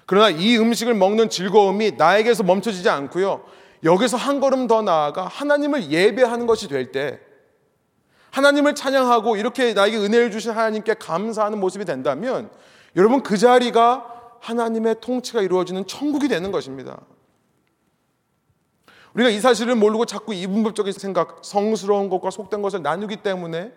그러나 0.05 0.27
이 0.27 0.57
음식을 0.57 0.93
먹는 0.93 1.29
즐거움이 1.29 1.91
나에게서 1.91 2.43
멈춰지지 2.43 2.89
않고요. 2.89 3.45
여기서 3.85 4.17
한 4.17 4.41
걸음 4.41 4.67
더 4.67 4.81
나아가 4.81 5.25
하나님을 5.25 5.89
예배하는 5.89 6.45
것이 6.45 6.67
될 6.67 6.91
때, 6.91 7.21
하나님을 8.31 8.75
찬양하고 8.75 9.37
이렇게 9.37 9.73
나에게 9.73 9.95
은혜를 9.95 10.31
주신 10.31 10.51
하나님께 10.51 10.95
감사하는 10.95 11.61
모습이 11.61 11.85
된다면, 11.85 12.49
여러분 12.97 13.23
그 13.23 13.37
자리가 13.37 14.35
하나님의 14.41 14.97
통치가 14.99 15.41
이루어지는 15.41 15.87
천국이 15.87 16.27
되는 16.27 16.51
것입니다. 16.51 16.99
우리가 19.19 19.29
이 19.31 19.39
사실을 19.41 19.75
모르고 19.75 20.05
자꾸 20.05 20.33
이분법적인 20.33 20.93
생각, 20.93 21.39
성스러운 21.41 22.09
것과 22.09 22.29
속된 22.29 22.61
것을 22.61 22.81
나누기 22.81 23.17
때문에 23.17 23.73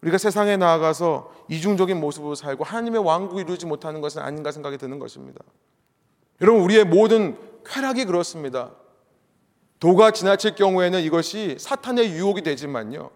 우리가 0.00 0.16
세상에 0.16 0.56
나아가서 0.56 1.30
이중적인 1.50 2.00
모습으로 2.00 2.34
살고 2.34 2.64
하나님의 2.64 3.04
왕국을 3.04 3.42
이루지 3.42 3.66
못하는 3.66 4.00
것은 4.00 4.22
아닌가 4.22 4.50
생각이 4.52 4.78
드는 4.78 4.98
것입니다. 4.98 5.40
여러분, 6.40 6.62
우리의 6.62 6.84
모든 6.84 7.36
쾌락이 7.66 8.06
그렇습니다. 8.06 8.72
도가 9.80 10.12
지나칠 10.12 10.54
경우에는 10.54 11.02
이것이 11.02 11.56
사탄의 11.58 12.12
유혹이 12.12 12.40
되지만요. 12.40 13.10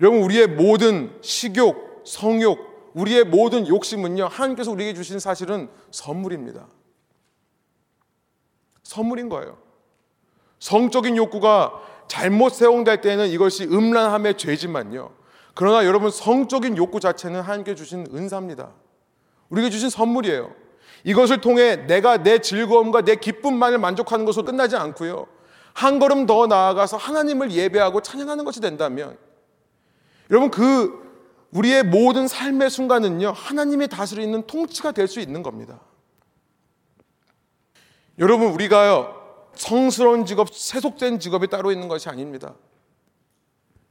여러분, 0.00 0.22
우리의 0.22 0.46
모든 0.46 1.16
식욕, 1.20 2.02
성욕, 2.06 2.92
우리의 2.94 3.24
모든 3.24 3.66
욕심은요, 3.66 4.26
하나님께서 4.26 4.70
우리에게 4.70 4.94
주신 4.94 5.18
사실은 5.18 5.68
선물입니다. 5.90 6.68
선물인 8.84 9.28
거예요. 9.28 9.71
성적인 10.62 11.16
욕구가 11.16 11.72
잘못 12.06 12.50
세용될 12.50 13.00
때는 13.00 13.26
이것이 13.30 13.64
음란함의 13.64 14.38
죄지만요. 14.38 15.10
그러나 15.54 15.84
여러분 15.84 16.08
성적인 16.08 16.76
욕구 16.76 17.00
자체는 17.00 17.40
하나님께 17.40 17.74
주신 17.74 18.06
은사입니다. 18.14 18.70
우리에게 19.48 19.70
주신 19.70 19.90
선물이에요. 19.90 20.54
이것을 21.02 21.40
통해 21.40 21.74
내가 21.88 22.22
내 22.22 22.38
즐거움과 22.38 23.02
내 23.02 23.16
기쁨만을 23.16 23.78
만족하는 23.78 24.24
것으로 24.24 24.44
끝나지 24.44 24.76
않고요. 24.76 25.26
한 25.74 25.98
걸음 25.98 26.26
더 26.26 26.46
나아가서 26.46 26.96
하나님을 26.96 27.50
예배하고 27.50 28.00
찬양하는 28.00 28.44
것이 28.44 28.60
된다면 28.60 29.18
여러분 30.30 30.52
그 30.52 31.02
우리의 31.50 31.82
모든 31.82 32.28
삶의 32.28 32.70
순간은요. 32.70 33.32
하나님이 33.32 33.88
다스리는 33.88 34.46
통치가 34.46 34.92
될 34.92 35.08
수 35.08 35.18
있는 35.18 35.42
겁니다. 35.42 35.80
여러분 38.20 38.52
우리가요. 38.52 39.21
성스러운 39.54 40.26
직업, 40.26 40.52
세속된 40.52 41.18
직업이 41.18 41.46
따로 41.48 41.72
있는 41.72 41.88
것이 41.88 42.08
아닙니다. 42.08 42.54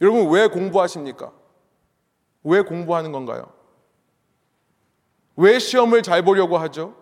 여러분 0.01 0.29
왜 0.29 0.47
공부하십니까? 0.47 1.31
왜 2.43 2.61
공부하는 2.61 3.11
건가요? 3.11 3.45
왜 5.35 5.59
시험을 5.59 6.03
잘 6.03 6.23
보려고 6.23 6.57
하죠? 6.57 6.95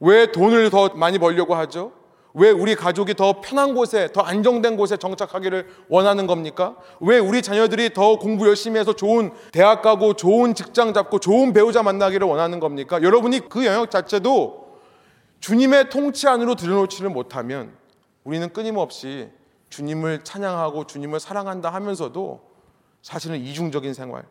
왜 0.00 0.32
돈을 0.32 0.70
더 0.70 0.88
많이 0.90 1.18
벌려고 1.18 1.54
하죠? 1.54 1.92
왜 2.32 2.50
우리 2.50 2.74
가족이 2.76 3.14
더 3.14 3.40
편한 3.40 3.74
곳에, 3.74 4.08
더 4.12 4.20
안정된 4.20 4.76
곳에 4.76 4.96
정착하기를 4.96 5.66
원하는 5.88 6.26
겁니까? 6.26 6.76
왜 7.00 7.18
우리 7.18 7.42
자녀들이 7.42 7.92
더 7.92 8.18
공부 8.18 8.46
열심히 8.46 8.78
해서 8.78 8.92
좋은 8.94 9.32
대학 9.52 9.82
가고 9.82 10.14
좋은 10.14 10.54
직장 10.54 10.94
잡고 10.94 11.18
좋은 11.18 11.52
배우자 11.52 11.82
만나기를 11.82 12.26
원하는 12.26 12.60
겁니까? 12.60 13.02
여러분이 13.02 13.48
그 13.48 13.66
영역 13.66 13.90
자체도 13.90 14.78
주님의 15.40 15.90
통치 15.90 16.28
안으로 16.28 16.54
들여놓지를 16.54 17.10
못하면 17.10 17.79
우리는 18.30 18.52
끊임없이 18.52 19.28
주님을 19.70 20.22
찬양하고 20.22 20.86
주님을 20.86 21.18
사랑한다 21.18 21.68
하면서도 21.70 22.48
사실은 23.02 23.40
이중적인 23.40 23.92
생활, 23.92 24.22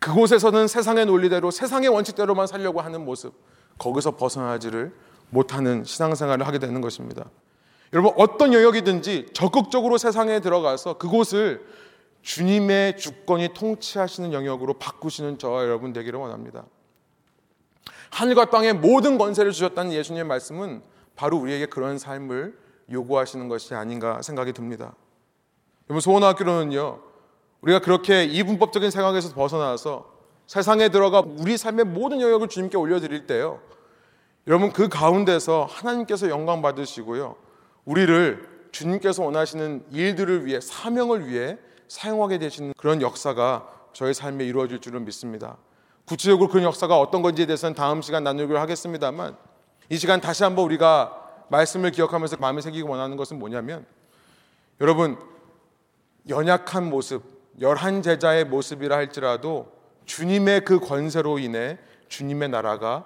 그곳에서는 0.00 0.66
세상의 0.66 1.06
논리대로 1.06 1.52
세상의 1.52 1.88
원칙대로만 1.88 2.48
살려고 2.48 2.80
하는 2.80 3.04
모습 3.04 3.32
거기서 3.78 4.16
벗어나지를 4.16 4.92
못하는 5.30 5.84
신앙생활을 5.84 6.48
하게 6.48 6.58
되는 6.58 6.80
것입니다. 6.80 7.30
여러분 7.92 8.12
어떤 8.16 8.52
영역이든지 8.52 9.28
적극적으로 9.32 9.98
세상에 9.98 10.40
들어가서 10.40 10.98
그곳을 10.98 11.64
주님의 12.22 12.96
주권이 12.96 13.50
통치하시는 13.54 14.32
영역으로 14.32 14.74
바꾸시는 14.74 15.38
저와 15.38 15.62
여러분 15.62 15.92
되기를 15.92 16.18
원합니다. 16.18 16.64
하늘과 18.10 18.50
땅의 18.50 18.72
모든 18.74 19.16
권세를 19.16 19.52
주셨다는 19.52 19.92
예수님의 19.92 20.24
말씀은 20.24 20.82
바로 21.14 21.36
우리에게 21.36 21.66
그런 21.66 21.98
삶을 21.98 22.65
요구하시는 22.90 23.48
것이 23.48 23.74
아닌가 23.74 24.22
생각이 24.22 24.52
듭니다. 24.52 24.94
여러분 25.88 26.00
소원학교로는요 26.00 27.00
우리가 27.60 27.80
그렇게 27.80 28.24
이분법적인 28.24 28.90
생각에서 28.90 29.34
벗어나서 29.34 30.14
세상에 30.46 30.88
들어가 30.88 31.22
우리 31.26 31.56
삶의 31.56 31.86
모든 31.86 32.20
영역을 32.20 32.48
주님께 32.48 32.76
올려드릴 32.76 33.26
때요. 33.26 33.60
여러분 34.46 34.72
그 34.72 34.88
가운데서 34.88 35.66
하나님께서 35.68 36.28
영광 36.28 36.62
받으시고요. 36.62 37.34
우리를 37.84 38.68
주님께서 38.70 39.24
원하시는 39.24 39.86
일들을 39.90 40.46
위해 40.46 40.60
사명을 40.60 41.28
위해 41.28 41.58
사용하게 41.88 42.38
되시는 42.38 42.74
그런 42.76 43.02
역사가 43.02 43.68
저의 43.92 44.14
삶에 44.14 44.44
이루어질 44.44 44.80
줄은 44.80 45.04
믿습니다. 45.04 45.56
구체적으로 46.04 46.48
그런 46.48 46.64
역사가 46.64 46.98
어떤 46.98 47.22
건지에 47.22 47.46
대해서는 47.46 47.74
다음 47.74 48.02
시간 48.02 48.22
나누기로 48.22 48.58
하겠습니다만 48.60 49.36
이 49.88 49.96
시간 49.96 50.20
다시 50.20 50.44
한번 50.44 50.64
우리가 50.66 51.25
말씀을 51.48 51.90
기억하면서 51.90 52.36
마음에 52.38 52.60
새기기 52.60 52.82
원하는 52.82 53.16
것은 53.16 53.38
뭐냐면 53.38 53.86
여러분 54.80 55.16
연약한 56.28 56.90
모습 56.90 57.22
열한 57.60 58.02
제자의 58.02 58.44
모습이라 58.44 58.96
할지라도 58.96 59.72
주님의 60.04 60.64
그 60.64 60.78
권세로 60.78 61.38
인해 61.38 61.78
주님의 62.08 62.50
나라가 62.50 63.04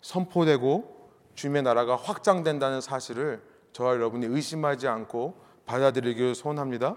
선포되고 0.00 1.10
주님의 1.34 1.62
나라가 1.62 1.96
확장된다는 1.96 2.80
사실을 2.80 3.42
저와 3.72 3.92
여러분이 3.92 4.26
의심하지 4.26 4.88
않고 4.88 5.40
받아들이기를 5.66 6.34
소원합니다. 6.34 6.96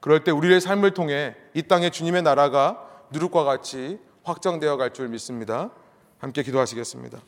그럴 0.00 0.24
때 0.24 0.30
우리의 0.30 0.60
삶을 0.60 0.94
통해 0.94 1.36
이 1.54 1.62
땅에 1.62 1.90
주님의 1.90 2.22
나라가 2.22 2.88
누룩과 3.10 3.44
같이 3.44 3.98
확장되어 4.24 4.76
갈 4.76 4.92
줄 4.92 5.08
믿습니다. 5.08 5.70
함께 6.18 6.42
기도하시겠습니다. 6.42 7.18